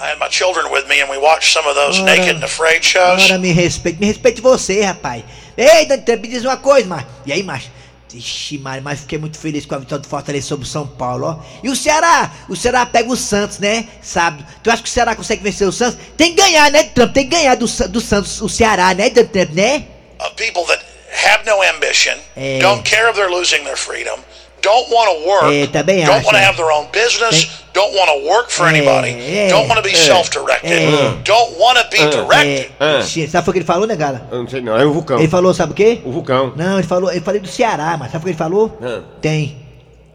I 0.00 0.12
had 0.12 0.18
my 0.20 0.28
children 0.30 0.70
with 0.72 0.86
me 0.88 1.02
and 1.02 1.10
we 1.10 1.18
watched 1.18 1.52
some 1.52 1.68
of 1.68 1.74
those 1.74 2.00
Ora. 2.00 2.16
naked 2.16 2.36
and 2.36 2.44
afraid 2.44 2.84
shows. 2.84 3.24
Ora, 3.24 3.36
me 3.36 3.50
respeite, 3.52 3.98
me 4.00 4.06
respeite 4.06 4.40
você, 4.40 4.80
rapaz. 4.82 5.24
Ei, 5.58 5.84
Dante 5.86 6.04
Trump, 6.04 6.22
me 6.22 6.28
diz 6.28 6.44
uma 6.44 6.56
coisa, 6.56 6.86
mas. 6.88 7.04
E 7.26 7.32
aí, 7.32 7.42
macho? 7.42 7.68
Ixi, 8.14 8.56
Mário, 8.58 8.82
mas 8.82 9.00
fiquei 9.00 9.18
muito 9.18 9.36
feliz 9.38 9.66
com 9.66 9.74
a 9.74 9.78
vitória 9.78 10.00
do 10.02 10.08
Fortaleza 10.08 10.46
sobre 10.46 10.64
o 10.64 10.68
São 10.68 10.86
Paulo, 10.86 11.26
ó. 11.26 11.44
E 11.62 11.68
o 11.68 11.76
Ceará? 11.76 12.32
O 12.48 12.56
Ceará 12.56 12.86
pega 12.86 13.10
o 13.10 13.16
Santos, 13.16 13.58
né? 13.58 13.86
Sábado. 14.00 14.46
Tu 14.62 14.70
acha 14.70 14.82
que 14.82 14.88
o 14.88 14.92
Ceará 14.92 15.14
consegue 15.14 15.42
vencer 15.42 15.68
o 15.68 15.72
Santos? 15.72 15.98
Tem 16.16 16.34
que 16.34 16.40
ganhar, 16.40 16.70
né, 16.70 16.84
Trump? 16.84 17.12
Tem 17.12 17.24
que 17.28 17.36
ganhar 17.36 17.54
do, 17.56 17.66
do 17.66 18.00
Santos, 18.00 18.40
o 18.40 18.48
Ceará, 18.48 18.94
né, 18.94 19.10
Dante 19.10 19.28
Trump, 19.30 19.50
né? 19.52 19.84
Of 20.20 20.34
people 20.36 20.64
that 20.68 20.82
have 21.26 21.44
no 21.44 21.60
ambition, 21.62 22.14
Eh. 22.36 22.60
don't 22.60 22.82
care 22.88 23.10
if 23.10 23.16
they're 23.16 23.30
losing 23.30 23.62
their 23.64 23.76
freedom, 23.76 24.18
don't 24.62 24.90
want 24.92 25.08
to 25.10 25.28
work, 25.28 25.44
Eh, 25.54 25.66
também 25.68 26.04
don't 26.04 26.24
want 26.24 26.30
to 26.30 26.36
é. 26.36 26.44
have 26.44 26.56
their 26.56 26.70
own 26.70 26.86
business, 26.92 27.48
don't 27.72 27.94
want 27.96 28.10
to 28.10 28.28
work 28.28 28.50
for 28.50 28.66
Eh, 28.66 28.70
anybody, 28.78 29.10
eh, 29.10 29.48
don't 29.48 29.68
want 29.68 29.76
to 29.76 29.82
be 29.82 29.92
eh, 29.92 29.96
self-directed, 29.96 30.70
eh. 30.72 31.14
don't 31.24 31.58
want 31.58 31.78
to 31.78 31.84
be 31.90 31.98
directed. 31.98 32.70
É, 32.80 32.98
Ixi, 33.00 33.28
sabe 33.28 33.48
o 33.48 33.52
que 33.52 33.58
ele 33.58 33.64
falou, 33.66 33.86
né, 33.86 33.96
Gala? 33.96 34.26
Eu 34.30 34.42
não 34.42 34.48
sei 34.48 34.60
não, 34.60 34.76
é 34.76 34.84
o 34.84 34.92
vulcão. 34.92 35.18
Ele 35.18 35.28
falou, 35.28 35.52
sabe 35.54 35.72
o 35.72 35.74
quê? 35.74 36.00
O 36.04 36.12
vulcão. 36.12 36.52
Não, 36.56 36.78
ele 36.78 36.86
falou, 36.86 37.10
ele 37.10 37.20
falou 37.20 37.40
do 37.40 37.48
Ceará, 37.48 37.96
mas 37.98 38.10
sabe 38.12 38.22
o 38.22 38.24
que 38.24 38.30
ele 38.30 38.38
falou? 38.38 38.78
Ah. 38.82 39.00
Tem. 39.20 39.66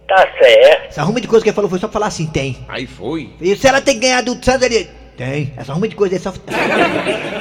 Tá 0.07 0.27
certo. 0.37 0.89
Essa 0.89 1.01
arruma 1.01 1.19
de 1.21 1.27
coisa 1.27 1.41
que 1.43 1.49
ele 1.49 1.55
falou 1.55 1.69
foi 1.69 1.79
só 1.79 1.87
pra 1.87 1.93
falar 1.93 2.07
assim, 2.07 2.25
tem. 2.27 2.57
Aí 2.67 2.85
foi. 2.85 3.31
E 3.39 3.53
o 3.53 3.57
Ceará 3.57 3.79
tem 3.81 3.95
que 3.95 4.01
ganhar 4.01 4.21
do 4.21 4.33
Santos 4.43 4.63
ele. 4.63 4.89
Tem. 5.17 5.53
Essa 5.55 5.71
arruma 5.71 5.87
de 5.87 5.95
coisa 5.95 6.15
aí 6.15 6.21
só. 6.21 6.33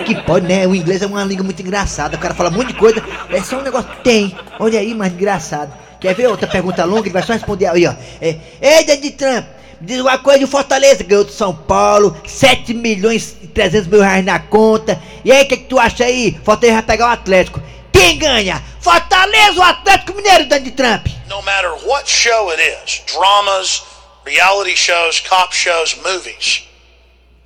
Que 0.05 0.15
pode, 0.23 0.47
né? 0.47 0.67
O 0.67 0.75
inglês 0.75 1.01
é 1.03 1.07
uma 1.07 1.23
língua 1.25 1.45
muito 1.45 1.63
engraçada. 1.63 2.17
O 2.17 2.21
cara 2.21 2.35
fala 2.35 2.51
um 2.51 2.53
monte 2.55 2.69
de 2.69 2.75
coisa. 2.75 3.03
É 3.31 3.41
só 3.41 3.59
um 3.59 3.63
negócio. 3.63 3.89
Tem. 4.03 4.35
Olha 4.59 4.79
aí, 4.79 4.95
mas 4.95 5.13
engraçado. 5.13 5.73
Quer 6.03 6.15
ver 6.17 6.27
outra 6.27 6.49
pergunta 6.49 6.85
longa? 6.85 7.07
Ele 7.07 7.13
vai 7.13 7.23
só 7.23 7.33
responder 7.33 7.67
aí, 7.67 7.87
ó. 7.87 7.95
É, 8.21 8.37
Ei, 8.61 8.85
Donald 8.85 9.11
Trump, 9.13 9.47
diz 9.81 10.01
uma 10.01 10.19
coisa 10.19 10.41
de 10.41 10.47
Fortaleza, 10.49 11.05
ganhou 11.05 11.23
do 11.25 11.31
São 11.31 11.55
Paulo, 11.55 12.21
7 12.27 12.75
milhões 12.75 13.37
e 13.41 13.47
300 13.47 13.87
mil 13.87 14.01
reais 14.01 14.25
na 14.25 14.41
conta. 14.41 15.01
E 15.25 15.31
aí, 15.31 15.45
o 15.45 15.49
que, 15.49 15.59
que 15.59 15.65
tu 15.69 15.79
acha 15.79 16.05
aí? 16.05 16.37
Fortaleza 16.45 16.75
vai 16.79 16.83
pegar 16.83 17.09
o 17.09 17.13
Atlético. 17.13 17.63
Quem 17.93 18.19
ganha? 18.19 18.61
Fortaleza 18.81 19.61
ou 19.61 19.63
Atlético 19.63 20.15
Mineiro, 20.15 20.47
Donald 20.47 20.71
Trump? 20.73 21.07
No 21.29 21.41
matter 21.43 21.71
what 21.87 22.11
show 22.11 22.51
it 22.51 22.61
is, 22.61 23.01
dramas, 23.07 23.85
reality 24.27 24.77
shows, 24.77 25.21
cop 25.21 25.55
shows, 25.55 25.97
movies, 26.05 26.65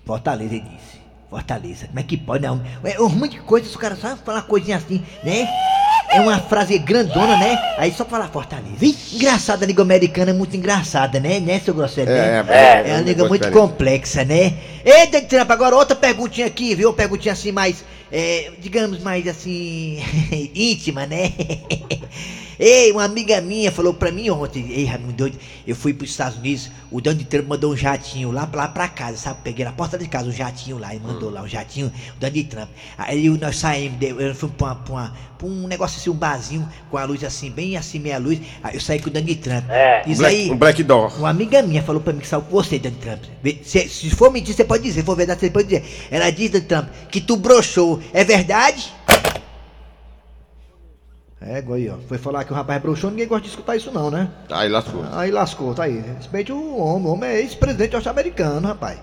Fortaleza, 0.07 0.61
disse. 0.61 0.76
Fortaleza. 1.29 1.87
Como 1.89 1.99
é 1.99 2.03
que 2.03 2.17
pode, 2.17 2.47
não? 2.47 2.63
É 2.85 3.01
um 3.01 3.09
monte 3.09 3.33
de 3.33 3.41
coisa, 3.41 3.69
o 3.75 3.79
cara 3.79 3.97
só 3.97 4.17
falar 4.17 4.43
coisinha 4.43 4.77
assim, 4.77 5.03
né? 5.25 5.49
É 6.09 6.21
uma 6.21 6.39
frase 6.39 6.79
grandona, 6.79 7.37
né? 7.37 7.59
Aí 7.79 7.93
só 7.93 8.05
falar 8.05 8.29
Fortaleza. 8.29 8.85
Ih, 8.85 8.97
engraçada 9.15 9.65
a 9.65 9.69
língua 9.69 9.83
americana, 9.83 10.31
é 10.31 10.35
muito 10.35 10.57
engraçada, 10.57 11.19
né? 11.19 11.41
Né, 11.41 11.59
seu 11.59 11.75
grosseiro? 11.75 12.11
É, 12.11 12.43
né? 12.43 12.47
é, 12.49 12.91
é 12.91 12.93
uma 12.93 13.01
é 13.01 13.03
língua 13.03 13.29
muito 13.29 13.43
diferente. 13.43 13.61
complexa, 13.61 14.25
né? 14.25 14.55
Ei, 14.85 15.07
Donald 15.07 15.27
Trump, 15.27 15.51
agora 15.51 15.77
outra 15.77 15.97
perguntinha 15.97 16.47
aqui, 16.47 16.75
viu? 16.75 16.91
Uma 16.91 16.95
perguntinha 16.95 17.33
assim 17.33 17.51
mais, 17.51 17.85
é, 18.11 18.53
digamos, 18.61 19.01
mais 19.01 19.27
assim, 19.27 20.01
íntima, 20.55 21.07
né? 21.07 21.33
Ei, 22.59 22.91
uma 22.93 23.05
amiga 23.05 23.41
minha 23.41 23.71
falou 23.71 23.93
pra 23.93 24.11
mim 24.11 24.31
ontem, 24.31 24.67
ei, 24.71 24.85
Raimundo 24.85 25.13
doido, 25.13 25.39
eu 25.67 25.77
fui 25.77 25.93
pros 25.93 26.11
Estados 26.11 26.39
Unidos, 26.39 26.71
o 26.91 27.01
Donald 27.01 27.25
Trump 27.27 27.47
mandou 27.49 27.73
um 27.73 27.77
jatinho 27.77 28.31
lá, 28.31 28.49
lá 28.53 28.69
pra 28.69 28.89
casa, 28.89 29.17
sabe? 29.19 29.41
Peguei 29.45 29.65
na 29.65 29.73
porta 29.73 29.99
de 29.99 30.09
casa 30.09 30.29
um 30.29 30.33
jatinho 30.33 30.79
lá 30.79 30.95
e 30.95 30.99
mandou 31.01 31.31
lá 31.31 31.43
um 31.43 31.49
jatinho, 31.49 31.89
o 31.89 32.21
Donald 32.21 32.45
Trump. 32.45 32.69
Aí 32.97 33.29
nós 33.29 33.57
saímos, 33.59 33.99
de- 33.99 34.09
eu 34.11 34.35
fui 34.35 34.49
pra, 34.49 34.77
um 35.43 35.67
negócio 35.69 35.99
assim, 35.99 36.09
um 36.09 36.15
barzinho, 36.15 36.67
com 36.91 36.97
a 36.97 37.05
luz 37.05 37.23
assim, 37.23 37.51
bem 37.51 37.77
assim, 37.77 37.99
meia 37.99 38.19
luz, 38.19 38.41
aí 38.63 38.75
eu 38.75 38.81
saí 38.81 38.99
com 39.01 39.09
o 39.09 39.13
Donald 39.13 39.35
Trump. 39.37 39.65
É. 39.69 40.03
Isso 40.07 40.13
Um 40.15 40.17
black- 40.25 40.35
aí, 40.37 40.51
um 40.51 40.57
black 40.57 40.83
door. 40.83 41.19
Uma 41.19 41.29
amiga 41.31 41.63
minha 41.63 41.83
falou 41.83 42.01
pra 42.01 42.13
mim 42.13 42.21
que 42.21 42.27
saiu 42.27 42.41
com 42.43 42.51
você, 42.51 42.79
Donald 42.79 43.01
Trump. 43.03 43.23
Se, 43.63 43.87
se 43.89 44.11
for 44.11 44.33
mentir, 44.33 44.55
você 44.55 44.65
pode 44.65 44.83
dizer, 44.83 45.01
se 45.01 45.07
for 45.07 45.15
verdade, 45.15 45.41
você 45.41 45.51
pode 45.51 45.69
dizer. 45.69 45.85
Ela 46.11 46.31
diz, 46.31 46.51
Donald 46.51 46.69
Trump, 46.69 46.89
que 47.11 47.21
tu 47.21 47.37
broxou, 47.37 48.01
é 48.15 48.25
verdade? 48.25 48.91
É, 51.49 51.63
aí, 51.73 51.89
ó. 51.89 51.95
Foi 52.09 52.19
falar 52.19 52.45
que 52.45 52.53
o 52.53 52.57
rapaz 52.57 52.83
broxou, 52.83 53.11
ninguém 53.11 53.29
gosta 53.29 53.45
de 53.45 53.51
escutar 53.51 53.77
isso 53.77 53.93
não, 53.93 54.11
né? 54.11 54.29
Aí 54.51 54.69
lascou. 54.69 55.05
Aí 55.13 55.31
lascou, 55.31 55.75
tá 55.75 55.85
aí. 55.85 56.03
Respeite 56.19 56.53
o 56.53 56.77
homem, 56.77 57.07
o 57.07 57.13
homem 57.13 57.31
é 57.31 57.41
ex-presidente 57.41 57.93
norte-americano, 57.93 58.67
rapaz. 58.67 58.99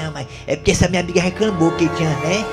Não, 0.00 0.12
mas 0.12 0.28
é 0.46 0.54
porque 0.54 0.70
essa 0.70 0.88
minha 0.88 1.02
amiga 1.02 1.20
reclamou 1.20 1.72
que 1.72 1.88
tinha, 1.88 2.10
né? 2.10 2.44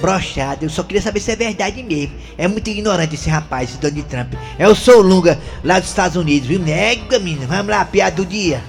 Brochado. 0.00 0.66
Eu 0.66 0.68
só 0.68 0.82
queria 0.82 1.00
saber 1.00 1.20
se 1.20 1.30
é 1.30 1.36
verdade 1.36 1.82
mesmo. 1.82 2.14
É 2.36 2.46
muito 2.46 2.68
ignorante 2.68 3.14
esse 3.14 3.30
rapaz, 3.30 3.70
esse 3.70 3.78
Donald 3.78 4.02
Trump. 4.04 4.34
É 4.58 4.68
o 4.68 4.74
Sou 4.74 5.00
Lunga, 5.00 5.38
lá 5.64 5.78
dos 5.78 5.88
Estados 5.88 6.16
Unidos, 6.16 6.46
viu? 6.46 6.58
Nega, 6.58 7.18
menina. 7.18 7.46
Vamos 7.46 7.68
lá, 7.68 7.84
piada 7.86 8.16
do 8.16 8.26
dia. 8.26 8.62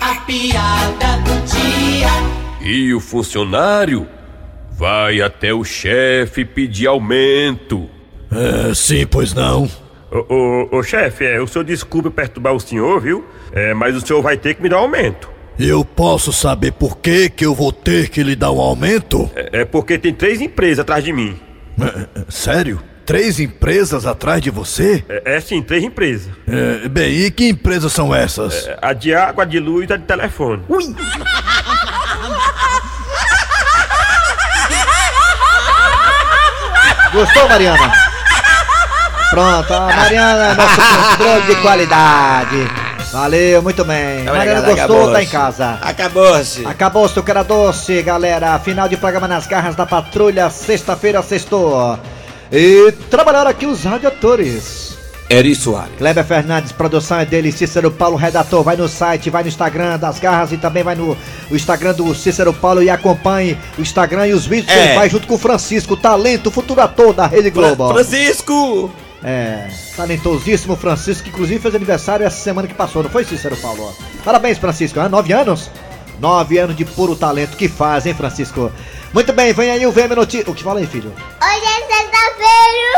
A 0.00 0.14
piada 0.24 1.18
do 1.24 1.46
dia. 1.46 2.08
E 2.62 2.94
o 2.94 3.00
funcionário 3.00 4.08
vai 4.70 5.20
até 5.20 5.52
o 5.52 5.62
chefe 5.62 6.42
pedir 6.42 6.86
aumento. 6.86 7.99
É, 8.32 8.74
sim, 8.74 9.06
pois 9.06 9.34
não. 9.34 9.68
Ô, 10.10 10.34
ô, 10.34 10.78
ô, 10.78 10.82
chefe, 10.82 11.24
é, 11.24 11.40
o 11.40 11.46
senhor 11.46 11.64
desculpe 11.64 12.10
perturbar 12.10 12.52
o 12.52 12.60
senhor, 12.60 13.00
viu? 13.00 13.24
É, 13.52 13.72
mas 13.74 13.94
o 13.94 14.00
senhor 14.04 14.20
vai 14.22 14.36
ter 14.36 14.54
que 14.54 14.62
me 14.62 14.68
dar 14.68 14.78
um 14.78 14.84
aumento. 14.84 15.30
Eu 15.58 15.84
posso 15.84 16.32
saber 16.32 16.72
por 16.72 16.98
que 16.98 17.28
que 17.28 17.44
eu 17.44 17.54
vou 17.54 17.72
ter 17.72 18.08
que 18.08 18.22
lhe 18.22 18.34
dar 18.34 18.50
um 18.50 18.60
aumento? 18.60 19.30
É, 19.36 19.60
é 19.60 19.64
porque 19.64 19.98
tem 19.98 20.14
três 20.14 20.40
empresas 20.40 20.80
atrás 20.80 21.04
de 21.04 21.12
mim. 21.12 21.38
É, 21.80 22.24
sério? 22.28 22.82
Três 23.04 23.40
empresas 23.40 24.06
atrás 24.06 24.40
de 24.40 24.50
você? 24.50 25.04
É, 25.08 25.36
é 25.36 25.40
sim, 25.40 25.62
três 25.62 25.82
empresas. 25.82 26.32
É, 26.48 26.88
bem, 26.88 27.12
e 27.12 27.30
que 27.30 27.48
empresas 27.48 27.92
são 27.92 28.14
essas? 28.14 28.66
É, 28.66 28.78
a 28.80 28.92
de 28.92 29.14
água, 29.14 29.44
a 29.44 29.46
de 29.46 29.58
luz 29.58 29.90
e 29.90 29.92
a 29.92 29.96
de 29.96 30.04
telefone. 30.04 30.62
Ui! 30.68 30.94
Gostou, 37.12 37.48
Mariana? 37.48 38.09
Pronto, 39.30 39.72
a 39.72 39.86
Mariana 39.86 40.54
nosso 40.54 40.76
controle 40.76 41.46
de 41.46 41.62
qualidade. 41.62 42.56
Valeu, 43.12 43.62
muito 43.62 43.84
bem. 43.84 44.24
Mariana 44.24 44.60
Obrigado, 44.60 44.88
gostou, 44.94 45.12
tá 45.12 45.22
em 45.22 45.26
casa. 45.26 45.78
Acabou-se. 45.80 46.66
Acabou-se 46.66 47.18
o 47.18 47.22
que 47.22 47.30
era 47.30 47.42
doce, 47.42 48.02
galera. 48.02 48.58
Final 48.58 48.88
de 48.88 48.96
programa 48.96 49.26
nas 49.28 49.46
garras 49.46 49.74
da 49.76 49.86
patrulha, 49.86 50.48
sexta-feira, 50.50 51.22
sextou. 51.22 51.98
E 52.52 52.92
trabalharam 53.10 53.50
aqui 53.50 53.66
os 53.66 53.84
radiadores. 53.84 54.90
Eri 55.28 55.54
Soares. 55.54 55.92
Kleber 55.96 56.24
Fernandes, 56.24 56.72
produção 56.72 57.20
é 57.20 57.24
dele, 57.24 57.52
Cícero 57.52 57.90
Paulo, 57.92 58.16
redator. 58.16 58.64
Vai 58.64 58.74
no 58.76 58.88
site, 58.88 59.30
vai 59.30 59.44
no 59.44 59.48
Instagram 59.48 59.96
das 59.96 60.18
garras 60.18 60.50
e 60.50 60.56
também 60.56 60.82
vai 60.82 60.96
no 60.96 61.16
Instagram 61.52 61.92
do 61.94 62.12
Cícero 62.16 62.52
Paulo 62.52 62.82
e 62.82 62.90
acompanhe 62.90 63.56
o 63.78 63.80
Instagram 63.80 64.26
e 64.26 64.32
os 64.32 64.44
vídeos. 64.44 64.72
que 64.72 64.78
É. 64.78 64.86
ele 64.88 64.94
Vai 64.98 65.08
junto 65.08 65.28
com 65.28 65.34
o 65.34 65.38
Francisco, 65.38 65.96
talento, 65.96 66.50
futuro 66.50 66.80
ator 66.80 67.12
da 67.12 67.28
Rede 67.28 67.50
Globo. 67.50 67.92
Francisco! 67.92 68.90
É, 69.22 69.68
talentosíssimo 69.96 70.76
Francisco, 70.76 71.24
que 71.24 71.28
inclusive 71.30 71.60
fez 71.60 71.74
aniversário 71.74 72.24
essa 72.26 72.38
semana 72.42 72.66
que 72.66 72.72
passou, 72.74 73.02
não 73.02 73.10
foi, 73.10 73.24
Cícero 73.24 73.56
Paulo? 73.56 73.94
Parabéns, 74.24 74.56
Francisco, 74.58 74.98
né? 74.98 75.08
Nove 75.08 75.32
anos? 75.32 75.70
Nove 76.18 76.58
anos 76.58 76.76
de 76.76 76.84
puro 76.84 77.14
talento 77.14 77.56
que 77.56 77.68
faz, 77.68 78.06
hein, 78.06 78.14
Francisco? 78.14 78.72
Muito 79.12 79.32
bem, 79.32 79.52
vem 79.52 79.70
aí 79.70 79.86
o 79.86 79.92
VM 79.92 80.14
Notícias. 80.16 80.48
O 80.48 80.54
que 80.54 80.62
fala 80.62 80.80
aí, 80.80 80.86
filho? 80.86 81.10
Hoje 81.10 81.64
é 81.64 81.94
sexta-feira, 81.94 82.88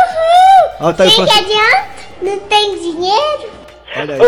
uhul! 0.81 0.95
Tá 0.95 1.05
o 1.05 1.07
Quem 1.07 1.09
que 1.09 1.15
Francisco. 1.17 1.45
adianta? 1.45 1.89
Não 2.23 2.39
tem 2.41 2.79
dinheiro? 2.79 3.51
Olha 3.97 4.15
aí. 4.15 4.21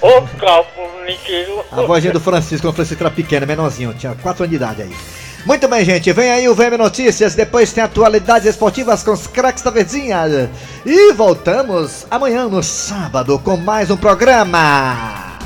Ô, 0.00 0.22
calma, 0.38 0.68
menino. 1.04 1.64
A 1.72 1.82
vozinha 1.82 2.12
do 2.12 2.20
Francisco, 2.20 2.66
quando 2.66 2.72
o 2.72 2.76
Francisco 2.76 3.02
era 3.02 3.10
pequeno, 3.10 3.46
menorzinho, 3.46 3.94
tinha 3.94 4.14
4 4.14 4.44
anos 4.44 4.50
de 4.50 4.56
idade 4.56 4.82
aí. 4.82 4.96
Muito 5.44 5.68
bem, 5.68 5.84
gente, 5.84 6.12
vem 6.12 6.30
aí 6.30 6.48
o 6.48 6.54
VM 6.54 6.76
Notícias, 6.76 7.34
depois 7.34 7.72
tem 7.72 7.82
atualidades 7.82 8.48
esportivas 8.48 9.02
com 9.02 9.12
os 9.12 9.26
craques 9.26 9.62
da 9.62 9.70
Verdinha. 9.70 10.50
E 10.84 11.12
voltamos 11.12 12.06
amanhã 12.10 12.48
no 12.48 12.62
sábado 12.62 13.38
com 13.38 13.56
mais 13.56 13.90
um 13.90 13.96
programa. 13.96 15.37